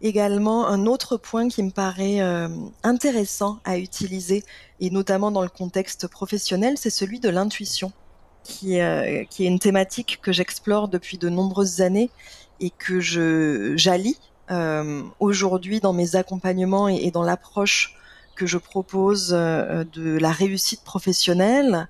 Également, 0.02 0.68
un 0.68 0.86
autre 0.86 1.18
point 1.18 1.48
qui 1.48 1.64
me 1.64 1.72
paraît 1.72 2.22
euh, 2.22 2.48
intéressant 2.84 3.60
à 3.66 3.78
utiliser, 3.78 4.44
et 4.80 4.90
notamment 4.90 5.32
dans 5.32 5.42
le 5.42 5.50
contexte 5.50 6.08
professionnel, 6.08 6.78
c'est 6.78 6.90
celui 6.90 7.20
de 7.20 7.30
l'intuition, 7.30 7.92
qui, 8.44 8.80
euh, 8.80 9.24
est 9.24 9.40
une 9.40 9.60
thématique 9.60 10.20
que 10.22 10.32
j'explore 10.32 10.88
depuis 10.88 11.18
de 11.18 11.30
nombreuses 11.30 11.82
années 11.82 12.10
et 12.60 12.70
que 12.70 13.00
j'allie 13.00 14.18
euh, 14.52 15.02
aujourd'hui 15.20 15.80
dans 15.80 15.94
mes 15.94 16.16
accompagnements 16.16 16.88
et 16.88 17.10
dans 17.12 17.24
l'approche 17.24 17.96
que 18.36 18.46
je 18.46 18.58
propose 18.58 19.30
de 19.30 20.18
la 20.18 20.32
réussite 20.32 20.84
professionnelle. 20.84 21.88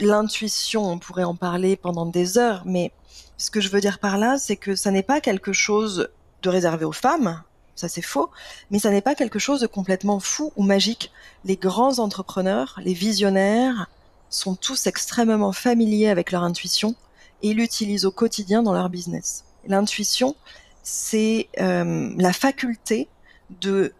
L'intuition, 0.00 0.90
on 0.90 0.98
pourrait 0.98 1.24
en 1.24 1.34
parler 1.34 1.76
pendant 1.76 2.06
des 2.06 2.38
heures, 2.38 2.62
mais 2.64 2.92
ce 3.38 3.50
que 3.50 3.60
je 3.60 3.68
veux 3.68 3.80
dire 3.80 3.98
par 3.98 4.18
là, 4.18 4.38
c'est 4.38 4.56
que 4.56 4.74
ça 4.74 4.90
n'est 4.90 5.02
pas 5.02 5.20
quelque 5.20 5.52
chose 5.52 6.08
de 6.42 6.48
réservé 6.48 6.84
aux 6.84 6.92
femmes, 6.92 7.42
ça 7.74 7.88
c'est 7.88 8.02
faux, 8.02 8.30
mais 8.70 8.78
ça 8.78 8.90
n'est 8.90 9.02
pas 9.02 9.14
quelque 9.14 9.38
chose 9.38 9.60
de 9.60 9.66
complètement 9.66 10.20
fou 10.20 10.52
ou 10.56 10.62
magique. 10.62 11.12
Les 11.44 11.56
grands 11.56 11.98
entrepreneurs, 11.98 12.80
les 12.82 12.94
visionnaires, 12.94 13.88
sont 14.30 14.54
tous 14.54 14.86
extrêmement 14.86 15.52
familiers 15.52 16.08
avec 16.08 16.32
leur 16.32 16.42
intuition 16.42 16.94
et 17.42 17.52
l'utilisent 17.52 18.06
au 18.06 18.10
quotidien 18.10 18.62
dans 18.62 18.72
leur 18.72 18.88
business. 18.88 19.44
L'intuition, 19.66 20.34
c'est 20.82 21.48
euh, 21.60 22.12
la 22.16 22.32
faculté 22.32 23.08
de 23.60 23.92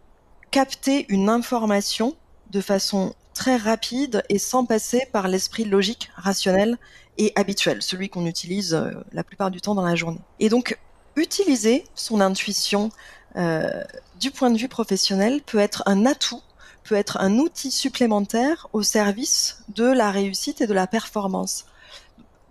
capter 0.50 1.06
une 1.08 1.28
information 1.28 2.16
de 2.50 2.60
façon 2.60 3.14
très 3.36 3.56
rapide 3.56 4.24
et 4.28 4.38
sans 4.38 4.64
passer 4.64 5.06
par 5.12 5.28
l'esprit 5.28 5.64
logique, 5.64 6.10
rationnel 6.16 6.78
et 7.18 7.32
habituel, 7.36 7.82
celui 7.82 8.08
qu'on 8.08 8.26
utilise 8.26 8.74
euh, 8.74 8.90
la 9.12 9.22
plupart 9.22 9.50
du 9.50 9.60
temps 9.60 9.74
dans 9.74 9.84
la 9.84 9.94
journée. 9.94 10.20
Et 10.40 10.48
donc, 10.48 10.78
utiliser 11.16 11.84
son 11.94 12.20
intuition 12.20 12.90
euh, 13.36 13.84
du 14.18 14.30
point 14.30 14.50
de 14.50 14.58
vue 14.58 14.68
professionnel 14.68 15.42
peut 15.44 15.58
être 15.58 15.82
un 15.86 16.06
atout, 16.06 16.42
peut 16.84 16.94
être 16.94 17.18
un 17.18 17.38
outil 17.38 17.70
supplémentaire 17.70 18.68
au 18.72 18.82
service 18.82 19.62
de 19.68 19.84
la 19.84 20.10
réussite 20.10 20.62
et 20.62 20.66
de 20.66 20.74
la 20.74 20.86
performance. 20.86 21.66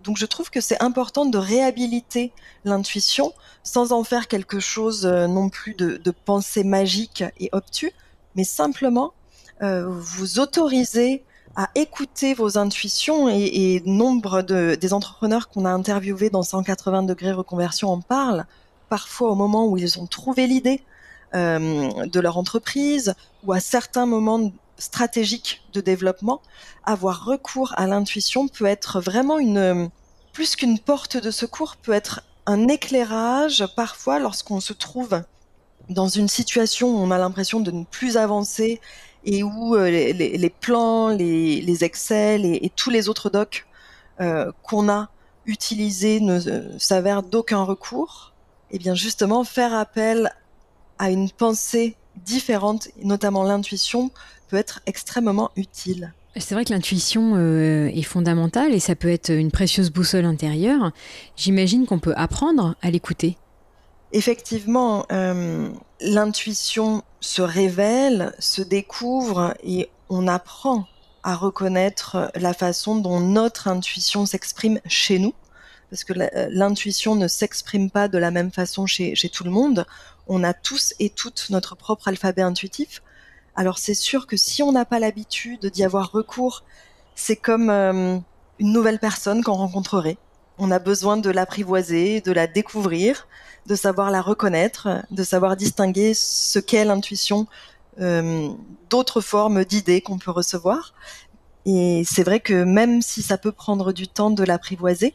Donc 0.03 0.17
je 0.17 0.25
trouve 0.27 0.51
que 0.51 0.61
c'est 0.61 0.81
important 0.83 1.25
de 1.25 1.39
réhabiliter 1.39 2.31
l'intuition 2.63 3.33
sans 3.63 3.91
en 3.91 4.03
faire 4.03 4.27
quelque 4.27 4.59
chose 4.59 5.07
euh, 5.07 5.25
non 5.25 5.49
plus 5.49 5.73
de, 5.73 5.97
de, 5.97 6.11
pensée 6.11 6.63
magique 6.63 7.23
et 7.39 7.49
obtus, 7.53 7.91
mais 8.35 8.43
simplement 8.43 9.13
euh, 9.61 9.85
vous 9.87 10.39
autoriser 10.39 11.23
à 11.55 11.69
écouter 11.75 12.33
vos 12.33 12.57
intuitions 12.57 13.29
et, 13.29 13.81
nombre 13.85 14.41
de, 14.41 14.75
des 14.75 14.93
entrepreneurs 14.93 15.49
qu'on 15.49 15.63
a 15.63 15.69
interviewés 15.69 16.29
dans 16.29 16.43
180 16.43 17.03
degrés 17.03 17.31
reconversion 17.31 17.89
en 17.91 18.01
parlent, 18.01 18.45
parfois 18.89 19.31
au 19.31 19.35
moment 19.35 19.67
où 19.67 19.77
ils 19.77 19.97
ont 19.99 20.05
trouvé 20.05 20.47
l'idée 20.47 20.81
euh, 21.33 21.89
de 22.05 22.19
leur 22.19 22.37
entreprise 22.37 23.15
ou 23.43 23.53
à 23.53 23.61
certains 23.61 24.05
moments 24.05 24.51
stratégiques 24.77 25.61
de 25.71 25.79
développement, 25.79 26.41
avoir 26.83 27.23
recours 27.23 27.73
à 27.77 27.87
l'intuition 27.87 28.49
peut 28.49 28.65
être 28.65 28.99
vraiment 28.99 29.39
une, 29.39 29.89
plus 30.33 30.57
qu'une 30.57 30.79
porte 30.79 31.15
de 31.15 31.31
secours, 31.31 31.77
peut 31.77 31.93
être 31.93 32.21
un 32.45 32.67
éclairage 32.67 33.65
parfois 33.77 34.19
lorsqu'on 34.19 34.59
se 34.59 34.73
trouve 34.73 35.21
dans 35.89 36.07
une 36.07 36.27
situation 36.27 36.89
où 36.89 36.97
on 36.97 37.11
a 37.11 37.17
l'impression 37.17 37.59
de 37.59 37.71
ne 37.71 37.83
plus 37.83 38.17
avancer 38.17 38.81
et 39.25 39.43
où 39.43 39.75
euh, 39.75 39.89
les, 39.89 40.49
plans, 40.49 41.09
les, 41.09 41.59
les 41.61 41.83
Excel 41.83 42.45
et, 42.45 42.71
tous 42.75 42.89
les 42.89 43.09
autres 43.09 43.29
docs 43.29 43.65
euh, 44.21 44.51
qu'on 44.63 44.87
a 44.87 45.09
utilisés 45.45 46.19
ne 46.19 46.39
euh, 46.47 46.79
s'avèrent 46.79 47.23
d'aucun 47.23 47.63
recours, 47.63 48.33
et 48.71 48.75
eh 48.75 48.79
bien 48.79 48.95
justement 48.95 49.43
faire 49.43 49.73
appel 49.73 50.31
à 50.99 51.09
une 51.09 51.29
pensée 51.29 51.95
différente, 52.23 52.87
notamment 53.03 53.43
l'intuition, 53.43 54.11
peut 54.47 54.57
être 54.57 54.81
extrêmement 54.85 55.51
utile. 55.55 56.13
C'est 56.37 56.53
vrai 56.53 56.65
que 56.65 56.73
l'intuition 56.73 57.37
est 57.87 58.01
fondamentale 58.01 58.73
et 58.73 58.79
ça 58.79 58.95
peut 58.95 59.09
être 59.09 59.29
une 59.29 59.51
précieuse 59.51 59.89
boussole 59.89 60.25
intérieure. 60.25 60.91
J'imagine 61.37 61.85
qu'on 61.85 61.99
peut 61.99 62.13
apprendre 62.17 62.75
à 62.81 62.91
l'écouter. 62.91 63.37
Effectivement, 64.11 65.05
euh, 65.11 65.69
l'intuition 65.99 67.03
se 67.19 67.41
révèle, 67.41 68.33
se 68.39 68.61
découvre 68.61 69.53
et 69.63 69.89
on 70.09 70.27
apprend 70.27 70.87
à 71.23 71.35
reconnaître 71.35 72.31
la 72.35 72.53
façon 72.53 72.95
dont 72.95 73.19
notre 73.19 73.67
intuition 73.67 74.25
s'exprime 74.25 74.79
chez 74.85 75.19
nous. 75.19 75.33
Parce 75.89 76.03
que 76.03 76.13
l'intuition 76.49 77.15
ne 77.15 77.27
s'exprime 77.27 77.89
pas 77.89 78.07
de 78.07 78.17
la 78.17 78.31
même 78.31 78.51
façon 78.51 78.85
chez, 78.85 79.15
chez 79.15 79.29
tout 79.29 79.43
le 79.43 79.49
monde. 79.49 79.85
On 80.27 80.43
a 80.43 80.53
tous 80.53 80.93
et 80.99 81.09
toutes 81.09 81.47
notre 81.49 81.75
propre 81.75 82.07
alphabet 82.07 82.41
intuitif. 82.41 83.01
Alors 83.55 83.77
c'est 83.77 83.93
sûr 83.93 84.27
que 84.27 84.37
si 84.37 84.61
on 84.61 84.71
n'a 84.71 84.85
pas 84.85 84.99
l'habitude 84.99 85.67
d'y 85.67 85.83
avoir 85.83 86.11
recours, 86.11 86.63
c'est 87.15 87.37
comme 87.37 87.69
euh, 87.69 88.17
une 88.59 88.71
nouvelle 88.73 88.99
personne 88.99 89.43
qu'on 89.43 89.53
rencontrerait. 89.53 90.17
On 90.57 90.71
a 90.71 90.79
besoin 90.79 91.17
de 91.17 91.29
l'apprivoiser, 91.29 92.21
de 92.21 92.31
la 92.31 92.47
découvrir, 92.47 93.27
de 93.65 93.75
savoir 93.75 94.11
la 94.11 94.21
reconnaître, 94.21 95.03
de 95.11 95.23
savoir 95.23 95.57
distinguer 95.57 96.13
ce 96.13 96.59
qu'est 96.59 96.85
l'intuition 96.85 97.47
euh, 97.99 98.49
d'autres 98.89 99.21
formes 99.21 99.65
d'idées 99.65 100.01
qu'on 100.01 100.17
peut 100.17 100.31
recevoir. 100.31 100.93
Et 101.65 102.03
c'est 102.05 102.23
vrai 102.23 102.39
que 102.39 102.63
même 102.63 103.01
si 103.01 103.21
ça 103.21 103.37
peut 103.37 103.51
prendre 103.51 103.91
du 103.91 104.07
temps 104.07 104.31
de 104.31 104.43
l'apprivoiser, 104.43 105.13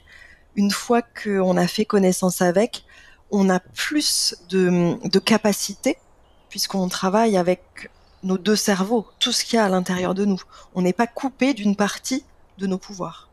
une 0.57 0.70
fois 0.70 1.00
qu'on 1.03 1.57
a 1.57 1.66
fait 1.66 1.85
connaissance 1.85 2.42
avec, 2.42 2.85
on 3.31 3.48
a 3.48 3.61
plus 3.61 4.35
de, 4.48 4.96
de 5.09 5.18
capacité 5.18 5.96
puisqu'on 6.48 6.88
travaille 6.88 7.37
avec 7.37 7.90
nos 8.22 8.37
deux 8.37 8.57
cerveaux, 8.57 9.07
tout 9.18 9.33
ce 9.33 9.44
qu'il 9.44 9.57
y 9.57 9.59
a 9.59 9.64
à 9.64 9.68
l'intérieur 9.68 10.14
de 10.14 10.24
nous. 10.24 10.42
On 10.74 10.83
n'est 10.83 10.92
pas 10.92 11.07
coupé 11.07 11.55
d'une 11.55 11.76
partie 11.76 12.24
de 12.59 12.66
nos 12.66 12.76
pouvoirs. 12.76 13.30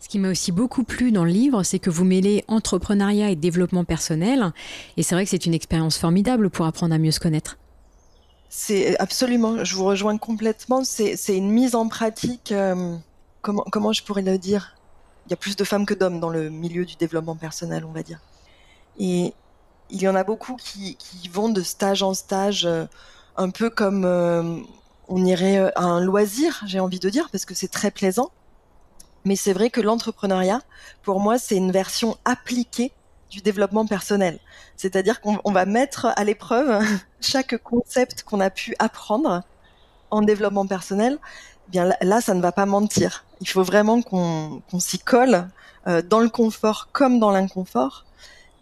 Ce 0.00 0.08
qui 0.08 0.18
m'a 0.18 0.30
aussi 0.30 0.52
beaucoup 0.52 0.84
plu 0.84 1.10
dans 1.10 1.24
le 1.24 1.30
livre, 1.30 1.62
c'est 1.62 1.78
que 1.78 1.90
vous 1.90 2.04
mêlez 2.04 2.44
entrepreneuriat 2.48 3.30
et 3.30 3.36
développement 3.36 3.84
personnel. 3.84 4.52
Et 4.96 5.02
c'est 5.02 5.14
vrai 5.14 5.24
que 5.24 5.30
c'est 5.30 5.46
une 5.46 5.54
expérience 5.54 5.98
formidable 5.98 6.50
pour 6.50 6.66
apprendre 6.66 6.94
à 6.94 6.98
mieux 6.98 7.10
se 7.10 7.20
connaître. 7.20 7.58
C'est 8.48 8.96
absolument, 8.98 9.64
je 9.64 9.74
vous 9.74 9.84
rejoins 9.84 10.16
complètement. 10.18 10.84
C'est 10.84 11.36
une 11.36 11.50
mise 11.50 11.74
en 11.74 11.88
pratique. 11.88 12.52
Euh, 12.52 12.96
comment, 13.42 13.64
comment 13.72 13.92
je 13.92 14.02
pourrais 14.02 14.22
le 14.22 14.38
dire? 14.38 14.76
Il 15.26 15.30
y 15.30 15.34
a 15.34 15.36
plus 15.36 15.56
de 15.56 15.64
femmes 15.64 15.86
que 15.86 15.94
d'hommes 15.94 16.20
dans 16.20 16.30
le 16.30 16.50
milieu 16.50 16.84
du 16.84 16.94
développement 16.96 17.34
personnel, 17.34 17.84
on 17.84 17.92
va 17.92 18.02
dire. 18.02 18.20
Et 18.98 19.34
il 19.90 20.00
y 20.00 20.08
en 20.08 20.14
a 20.14 20.24
beaucoup 20.24 20.54
qui, 20.54 20.96
qui 20.96 21.28
vont 21.28 21.48
de 21.48 21.62
stage 21.62 22.02
en 22.02 22.14
stage, 22.14 22.64
euh, 22.64 22.84
un 23.36 23.50
peu 23.50 23.70
comme 23.70 24.04
euh, 24.04 24.58
on 25.08 25.24
irait 25.24 25.72
à 25.74 25.84
un 25.84 26.00
loisir, 26.00 26.62
j'ai 26.66 26.80
envie 26.80 27.00
de 27.00 27.10
dire, 27.10 27.28
parce 27.30 27.44
que 27.44 27.54
c'est 27.54 27.68
très 27.68 27.90
plaisant. 27.90 28.30
Mais 29.26 29.34
c'est 29.34 29.52
vrai 29.52 29.70
que 29.70 29.80
l'entrepreneuriat, 29.80 30.62
pour 31.02 31.18
moi, 31.18 31.36
c'est 31.36 31.56
une 31.56 31.72
version 31.72 32.16
appliquée 32.24 32.92
du 33.28 33.40
développement 33.40 33.84
personnel. 33.84 34.38
C'est-à-dire 34.76 35.20
qu'on 35.20 35.50
va 35.50 35.66
mettre 35.66 36.06
à 36.14 36.22
l'épreuve 36.22 36.80
chaque 37.20 37.56
concept 37.58 38.22
qu'on 38.22 38.38
a 38.38 38.50
pu 38.50 38.76
apprendre 38.78 39.42
en 40.12 40.22
développement 40.22 40.68
personnel. 40.68 41.18
Eh 41.66 41.70
bien 41.72 41.90
là, 42.00 42.20
ça 42.20 42.34
ne 42.34 42.40
va 42.40 42.52
pas 42.52 42.66
mentir. 42.66 43.24
Il 43.40 43.48
faut 43.48 43.64
vraiment 43.64 44.00
qu'on 44.00 44.62
s'y 44.78 45.00
colle 45.00 45.48
euh, 45.88 46.02
dans 46.02 46.20
le 46.20 46.28
confort 46.28 46.90
comme 46.92 47.18
dans 47.18 47.32
l'inconfort. 47.32 48.04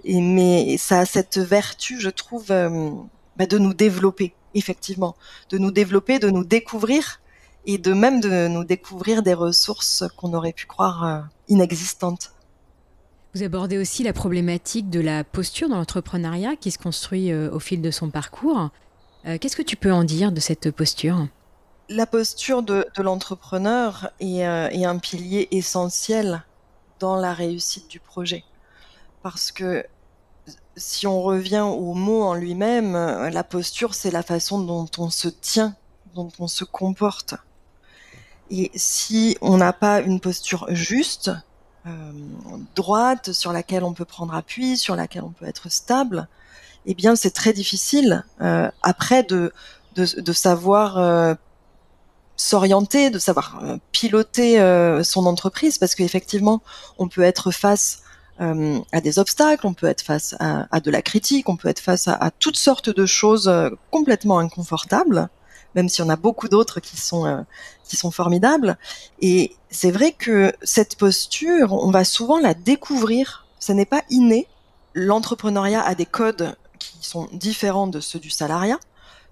Et 0.05 0.23
mais 0.23 0.79
ça 0.79 1.01
a 1.01 1.05
cette 1.05 1.37
vertu, 1.37 2.01
je 2.01 2.09
trouve, 2.09 2.51
euh, 2.51 2.91
bah, 3.37 3.45
de 3.45 3.59
nous 3.59 3.75
développer, 3.75 4.35
effectivement, 4.55 5.15
de 5.51 5.59
nous 5.59 5.71
développer, 5.71 6.19
de 6.19 6.31
nous 6.31 6.45
découvrir 6.45 7.21
et 7.67 7.79
de 7.79 7.93
même 7.93 8.21
de 8.21 8.49
nous 8.49 8.65
découvrir 8.65 9.23
des 9.23 9.35
ressources 9.35 10.05
qu'on 10.17 10.35
aurait 10.35 10.53
pu 10.53 10.67
croire 10.67 11.05
euh, 11.05 11.21
inexistantes. 11.49 12.33
Vous 13.35 13.43
abordez 13.43 13.79
aussi 13.79 14.03
la 14.03 14.13
problématique 14.13 14.91
de 14.91 15.01
la 15.01 15.25
posture 15.25 15.69
dans 15.69 15.77
l'entrepreneuriat 15.77 16.57
qui 16.57 16.71
se 16.71 16.79
construit 16.79 17.33
euh, 17.33 17.51
au 17.51 17.59
fil 17.59 17.81
de 17.83 17.91
son 17.91 18.11
parcours. 18.11 18.71
Euh, 19.27 19.39
qu'est-ce 19.39 19.57
que 19.57 19.63
tu 19.63 19.77
peux 19.77 19.93
en 19.93 20.05
dire 20.05 20.31
de 20.31 20.41
cette 20.41 20.71
posture? 20.71 21.27
La 21.89 22.07
posture 22.07 22.63
de, 22.63 22.87
de 22.97 23.03
l'entrepreneur 23.03 24.11
est, 24.21 24.39
est, 24.39 24.85
un 24.87 24.99
pilier 24.99 25.49
essentiel 25.51 26.43
dans 26.99 27.17
la 27.17 27.35
réussite 27.35 27.91
du 27.91 28.01
projet. 28.01 28.45
Parce 29.23 29.53
que 29.53 29.85
si 30.77 31.07
on 31.07 31.21
revient 31.23 31.61
au 31.61 31.93
mot 31.93 32.23
en 32.23 32.35
lui-même, 32.35 32.95
la 32.95 33.45
posture, 33.45 33.95
c'est 33.95 34.11
la 34.11 34.23
façon 34.23 34.63
dont 34.63 34.89
on 34.97 35.11
se 35.11 35.29
tient, 35.29 35.77
dont 36.15 36.31
on 36.39 36.49
se 36.49 36.65
comporte. 36.65 37.35
Et 38.51 38.71
si 38.75 39.37
on 39.41 39.57
n'a 39.57 39.73
pas 39.73 40.01
une 40.01 40.21
posture 40.21 40.67
juste, 40.69 41.31
euh, 41.87 41.91
droite, 42.75 43.33
sur 43.33 43.53
laquelle 43.53 43.85
on 43.85 43.93
peut 43.93 44.07
prendre 44.07 44.35
appui, 44.35 44.79
sur 44.79 44.97
laquelle 44.97 45.23
on 45.23 45.33
peut 45.33 45.45
être 45.47 45.71
stable, 45.71 46.29
eh 46.87 46.95
bien 46.95 47.15
c'est 47.15 47.31
très 47.31 47.53
difficile 47.53 48.25
euh, 48.41 48.71
après 48.83 49.23
de, 49.23 49.53
de, 49.95 50.33
savoir 50.33 50.97
euh, 50.97 51.35
s'orienter, 52.37 53.11
de 53.11 53.19
savoir 53.19 53.63
piloter 53.93 54.59
son 55.05 55.27
entreprise, 55.27 55.77
parce 55.77 55.95
qu'effectivement, 55.95 56.63
on 56.99 57.07
peut 57.09 57.23
être 57.23 57.51
face 57.51 58.01
à 58.39 59.01
des 59.01 59.19
obstacles, 59.19 59.67
on 59.67 59.75
peut 59.75 59.87
être 59.87 60.03
face 60.03 60.35
à, 60.41 60.81
de 60.81 60.91
la 60.91 61.03
critique, 61.03 61.49
on 61.49 61.57
peut 61.57 61.69
être 61.69 61.81
face 61.81 62.09
à 62.09 62.31
toutes 62.41 62.57
sortes 62.57 62.91
de 62.91 63.07
choses 63.07 63.53
complètement 63.93 64.39
inconfortables, 64.39 65.29
même 65.75 65.89
si 65.89 66.03
on 66.03 66.09
a 66.09 66.17
beaucoup 66.17 66.49
d'autres 66.49 66.81
qui 66.81 66.97
sont 66.97 67.45
qui 67.85 67.97
sont 67.97 68.11
formidables. 68.11 68.79
Et 69.21 69.55
c'est 69.71 69.91
vrai 69.91 70.13
que 70.13 70.53
cette 70.63 70.97
posture, 70.97 71.73
on 71.73 71.91
va 71.91 72.05
souvent 72.05 72.39
la 72.39 72.55
découvrir. 72.55 73.47
Ce 73.59 73.73
n'est 73.73 73.87
pas 73.87 74.03
inné. 74.11 74.47
L'entrepreneuriat 74.95 75.83
a 75.83 75.95
des 75.95 76.07
codes 76.07 76.57
qui 76.79 76.97
sont 77.01 77.29
différents 77.33 77.87
de 77.87 78.01
ceux 78.01 78.19
du 78.19 78.31
salariat. 78.31 78.79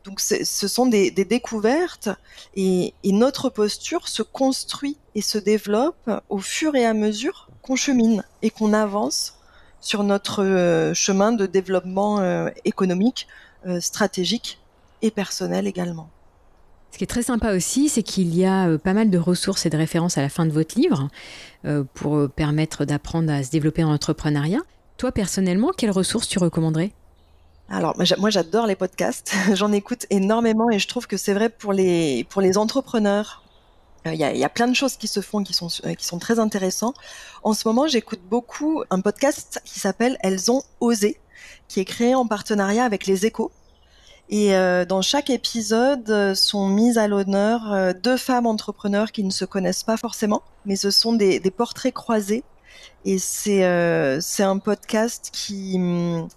Donc 0.04 0.20
ce 0.20 0.68
sont 0.68 0.86
des, 0.86 1.10
découvertes 1.10 2.08
et, 2.56 2.94
notre 3.04 3.50
posture 3.50 4.08
se 4.08 4.22
construit 4.22 4.96
et 5.14 5.22
se 5.22 5.38
développe 5.38 6.10
au 6.28 6.38
fur 6.38 6.74
et 6.74 6.84
à 6.84 6.92
mesure 6.92 7.48
qu'on 7.62 7.76
chemine 7.76 8.24
et 8.42 8.50
qu'on 8.50 8.72
avance 8.72 9.34
sur 9.80 10.02
notre 10.02 10.42
euh, 10.44 10.94
chemin 10.94 11.32
de 11.32 11.46
développement 11.46 12.20
euh, 12.20 12.48
économique, 12.64 13.28
euh, 13.66 13.80
stratégique 13.80 14.58
et 15.02 15.10
personnel 15.10 15.66
également. 15.66 16.08
Ce 16.92 16.98
qui 16.98 17.04
est 17.04 17.08
très 17.08 17.22
sympa 17.22 17.54
aussi, 17.54 17.88
c'est 17.88 18.02
qu'il 18.02 18.34
y 18.34 18.44
a 18.44 18.78
pas 18.78 18.92
mal 18.92 19.10
de 19.10 19.18
ressources 19.18 19.66
et 19.66 19.70
de 19.70 19.76
références 19.76 20.18
à 20.18 20.22
la 20.22 20.28
fin 20.28 20.44
de 20.46 20.52
votre 20.52 20.78
livre 20.78 21.08
pour 21.94 22.28
permettre 22.28 22.84
d'apprendre 22.84 23.32
à 23.32 23.42
se 23.42 23.50
développer 23.50 23.82
en 23.82 23.90
entrepreneuriat. 23.90 24.60
Toi, 24.98 25.10
personnellement, 25.10 25.70
quelles 25.76 25.90
ressources 25.90 26.28
tu 26.28 26.38
recommanderais? 26.38 26.92
Alors 27.70 27.96
moi 28.18 28.28
j'adore 28.28 28.66
les 28.66 28.76
podcasts, 28.76 29.34
j'en 29.54 29.72
écoute 29.72 30.04
énormément 30.10 30.68
et 30.70 30.78
je 30.78 30.86
trouve 30.86 31.06
que 31.06 31.16
c'est 31.16 31.32
vrai 31.32 31.48
pour 31.48 31.72
les 31.72 32.26
entrepreneurs. 32.56 33.42
Il 34.04 34.14
y, 34.14 34.44
a, 34.44 34.48
plein 34.48 34.66
de 34.66 34.74
choses 34.74 34.96
qui 34.96 35.06
se 35.06 35.20
font 35.20 35.44
qui 35.44 35.52
sont 35.52 35.68
qui 35.68 36.04
sont 36.04 36.18
très 36.18 36.40
intéressants. 36.40 36.92
En 37.44 37.54
ce 37.54 37.68
moment, 37.68 37.86
j'écoute 37.86 38.20
beaucoup 38.28 38.82
un 38.90 39.00
podcast 39.00 39.62
qui 39.64 39.78
s'appelle 39.78 40.18
Elles 40.22 40.50
ont 40.50 40.64
osé, 40.80 41.20
qui 41.68 41.78
est 41.78 41.84
créé 41.84 42.16
en 42.16 42.26
partenariat 42.26 42.84
avec 42.84 43.06
les 43.06 43.26
Échos. 43.26 43.52
Et 44.32 44.56
euh, 44.56 44.86
dans 44.86 45.02
chaque 45.02 45.28
épisode 45.28 46.34
sont 46.34 46.66
mises 46.66 46.96
à 46.96 47.06
l'honneur 47.06 47.70
euh, 47.70 47.92
deux 47.92 48.16
femmes 48.16 48.46
entrepreneurs 48.46 49.12
qui 49.12 49.24
ne 49.24 49.30
se 49.30 49.44
connaissent 49.44 49.82
pas 49.84 49.98
forcément, 49.98 50.42
mais 50.64 50.74
ce 50.74 50.90
sont 50.90 51.12
des, 51.12 51.38
des 51.38 51.50
portraits 51.50 51.92
croisés. 51.92 52.42
Et 53.04 53.18
c'est 53.18 53.64
euh, 53.64 54.20
un 54.38 54.58
podcast 54.58 55.28
qui 55.32 55.74
hum, 55.76 56.28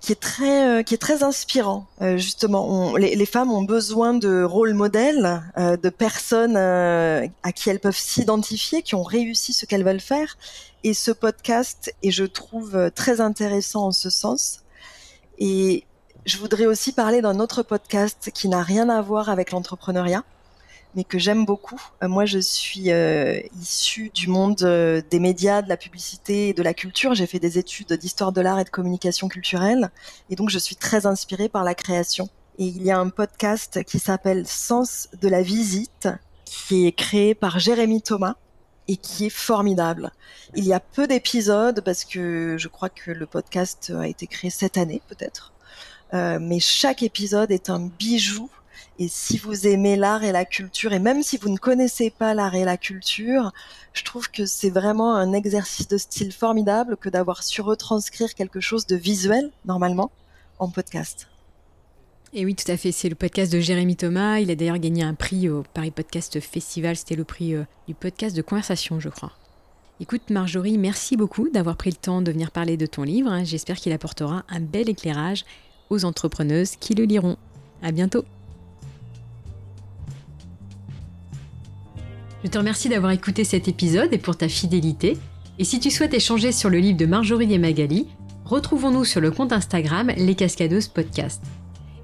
qui 0.00 0.12
est 0.12 0.20
très 0.20 0.68
euh, 0.68 0.82
qui 0.84 0.94
est 0.94 0.98
très 0.98 1.24
inspirant. 1.24 1.86
Euh, 2.02 2.16
justement 2.18 2.96
les, 2.96 3.16
les, 3.16 3.26
femmes 3.26 3.50
ont 3.50 3.64
besoin 3.64 4.14
de 4.14 4.44
rôles 4.44 4.74
modèles 4.74 5.42
euh, 5.58 5.76
de 5.76 5.88
personnes 5.88 6.56
euh, 6.56 7.26
à 7.42 7.50
qui 7.50 7.68
elles 7.68 7.80
peuvent 7.80 7.98
s'identifier 7.98 8.82
qui 8.82 8.94
ont 8.94 9.02
réussi 9.02 9.52
ce 9.52 9.66
qu'elles 9.66 9.84
veulent 9.84 9.98
faire. 9.98 10.38
Et 10.84 10.94
ce 10.94 11.10
podcast 11.10 11.92
est 12.04 12.12
je 12.12 12.24
trouve 12.24 12.92
très 12.94 13.20
intéressant 13.20 13.86
en 13.86 13.92
ce 13.92 14.08
sens. 14.08 14.60
Et 15.40 15.84
je 16.26 16.38
voudrais 16.38 16.66
aussi 16.66 16.92
parler 16.92 17.22
d'un 17.22 17.40
autre 17.40 17.62
podcast 17.62 18.30
qui 18.34 18.48
n'a 18.48 18.62
rien 18.62 18.88
à 18.88 19.00
voir 19.00 19.30
avec 19.30 19.52
l'entrepreneuriat 19.52 20.24
mais 20.96 21.04
que 21.04 21.18
j'aime 21.18 21.44
beaucoup. 21.44 21.80
Euh, 22.02 22.08
moi, 22.08 22.24
je 22.24 22.38
suis 22.38 22.90
euh, 22.90 23.38
issue 23.60 24.10
du 24.14 24.28
monde 24.28 24.62
euh, 24.62 25.02
des 25.10 25.20
médias, 25.20 25.60
de 25.60 25.68
la 25.68 25.76
publicité 25.76 26.48
et 26.48 26.54
de 26.54 26.62
la 26.62 26.72
culture. 26.72 27.14
J'ai 27.14 27.26
fait 27.26 27.38
des 27.38 27.58
études 27.58 27.92
d'histoire 27.92 28.32
de 28.32 28.40
l'art 28.40 28.58
et 28.58 28.64
de 28.64 28.70
communication 28.70 29.28
culturelle, 29.28 29.90
et 30.30 30.36
donc 30.36 30.48
je 30.48 30.58
suis 30.58 30.74
très 30.74 31.04
inspirée 31.04 31.50
par 31.50 31.64
la 31.64 31.74
création. 31.74 32.30
Et 32.58 32.64
il 32.64 32.82
y 32.82 32.90
a 32.90 32.98
un 32.98 33.10
podcast 33.10 33.84
qui 33.84 33.98
s'appelle 33.98 34.46
Sens 34.46 35.08
de 35.20 35.28
la 35.28 35.42
visite, 35.42 36.08
qui 36.46 36.86
est 36.86 36.92
créé 36.92 37.34
par 37.34 37.58
Jérémy 37.58 38.00
Thomas 38.00 38.36
et 38.88 38.96
qui 38.96 39.26
est 39.26 39.30
formidable. 39.30 40.12
Il 40.54 40.64
y 40.64 40.72
a 40.72 40.80
peu 40.80 41.06
d'épisodes 41.06 41.82
parce 41.84 42.06
que 42.06 42.56
je 42.56 42.68
crois 42.68 42.88
que 42.88 43.10
le 43.10 43.26
podcast 43.26 43.92
a 43.94 44.08
été 44.08 44.26
créé 44.26 44.48
cette 44.48 44.78
année 44.78 45.02
peut-être. 45.08 45.52
Euh, 46.14 46.38
mais 46.40 46.60
chaque 46.60 47.02
épisode 47.02 47.50
est 47.50 47.70
un 47.70 47.90
bijou 47.98 48.48
et 48.98 49.08
si 49.08 49.36
vous 49.36 49.66
aimez 49.66 49.96
l'art 49.96 50.24
et 50.24 50.32
la 50.32 50.46
culture, 50.46 50.92
et 50.94 50.98
même 50.98 51.22
si 51.22 51.36
vous 51.36 51.50
ne 51.50 51.58
connaissez 51.58 52.08
pas 52.08 52.32
l'art 52.32 52.54
et 52.54 52.64
la 52.64 52.78
culture, 52.78 53.52
je 53.92 54.04
trouve 54.04 54.30
que 54.30 54.46
c'est 54.46 54.70
vraiment 54.70 55.14
un 55.14 55.34
exercice 55.34 55.86
de 55.88 55.98
style 55.98 56.32
formidable 56.32 56.96
que 56.96 57.10
d'avoir 57.10 57.42
su 57.42 57.60
retranscrire 57.60 58.34
quelque 58.34 58.60
chose 58.60 58.86
de 58.86 58.96
visuel, 58.96 59.50
normalement, 59.66 60.10
en 60.58 60.70
podcast. 60.70 61.28
Et 62.32 62.46
oui, 62.46 62.54
tout 62.54 62.70
à 62.70 62.76
fait. 62.78 62.90
C'est 62.90 63.10
le 63.10 63.14
podcast 63.14 63.52
de 63.52 63.60
Jérémy 63.60 63.96
Thomas. 63.96 64.38
Il 64.38 64.50
a 64.50 64.54
d'ailleurs 64.54 64.78
gagné 64.78 65.02
un 65.02 65.14
prix 65.14 65.48
au 65.48 65.62
Paris 65.74 65.90
Podcast 65.90 66.40
Festival. 66.40 66.96
C'était 66.96 67.16
le 67.16 67.24
prix 67.24 67.54
euh, 67.54 67.64
du 67.86 67.94
podcast 67.94 68.34
de 68.34 68.42
conversation, 68.42 68.98
je 68.98 69.08
crois. 69.08 69.32
Écoute, 70.00 70.28
Marjorie, 70.28 70.76
merci 70.76 71.16
beaucoup 71.16 71.48
d'avoir 71.48 71.76
pris 71.76 71.90
le 71.90 71.96
temps 71.96 72.20
de 72.20 72.30
venir 72.30 72.50
parler 72.50 72.76
de 72.76 72.84
ton 72.84 73.02
livre. 73.02 73.32
J'espère 73.44 73.76
qu'il 73.76 73.92
apportera 73.92 74.44
un 74.48 74.60
bel 74.60 74.90
éclairage 74.90 75.44
aux 75.90 76.04
entrepreneuses 76.04 76.76
qui 76.76 76.94
le 76.94 77.04
liront. 77.04 77.36
À 77.82 77.92
bientôt! 77.92 78.24
Je 82.44 82.50
te 82.50 82.58
remercie 82.58 82.88
d'avoir 82.88 83.12
écouté 83.12 83.44
cet 83.44 83.66
épisode 83.66 84.12
et 84.12 84.18
pour 84.18 84.36
ta 84.36 84.48
fidélité. 84.48 85.18
Et 85.58 85.64
si 85.64 85.80
tu 85.80 85.90
souhaites 85.90 86.14
échanger 86.14 86.52
sur 86.52 86.70
le 86.70 86.78
livre 86.78 86.98
de 86.98 87.06
Marjorie 87.06 87.52
et 87.52 87.58
Magali, 87.58 88.06
retrouvons-nous 88.44 89.04
sur 89.04 89.20
le 89.20 89.30
compte 89.30 89.52
Instagram 89.52 90.12
Les 90.16 90.34
Cascadeuses 90.34 90.88
Podcast. 90.88 91.42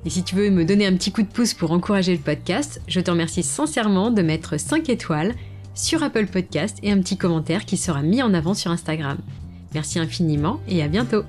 Et 0.04 0.10
si 0.10 0.24
tu 0.24 0.34
veux 0.34 0.50
me 0.50 0.64
donner 0.64 0.86
un 0.86 0.96
petit 0.96 1.12
coup 1.12 1.22
de 1.22 1.28
pouce 1.28 1.54
pour 1.54 1.70
encourager 1.70 2.12
le 2.12 2.20
podcast, 2.20 2.80
je 2.88 3.00
te 3.00 3.10
remercie 3.10 3.44
sincèrement 3.44 4.10
de 4.10 4.22
mettre 4.22 4.58
5 4.58 4.88
étoiles 4.88 5.34
sur 5.74 6.02
Apple 6.02 6.26
Podcast 6.26 6.78
et 6.82 6.90
un 6.90 6.98
petit 6.98 7.16
commentaire 7.16 7.64
qui 7.64 7.76
sera 7.76 8.02
mis 8.02 8.22
en 8.22 8.34
avant 8.34 8.54
sur 8.54 8.70
Instagram. 8.70 9.18
Merci 9.74 9.98
infiniment 10.00 10.60
et 10.68 10.82
à 10.82 10.88
bientôt 10.88 11.22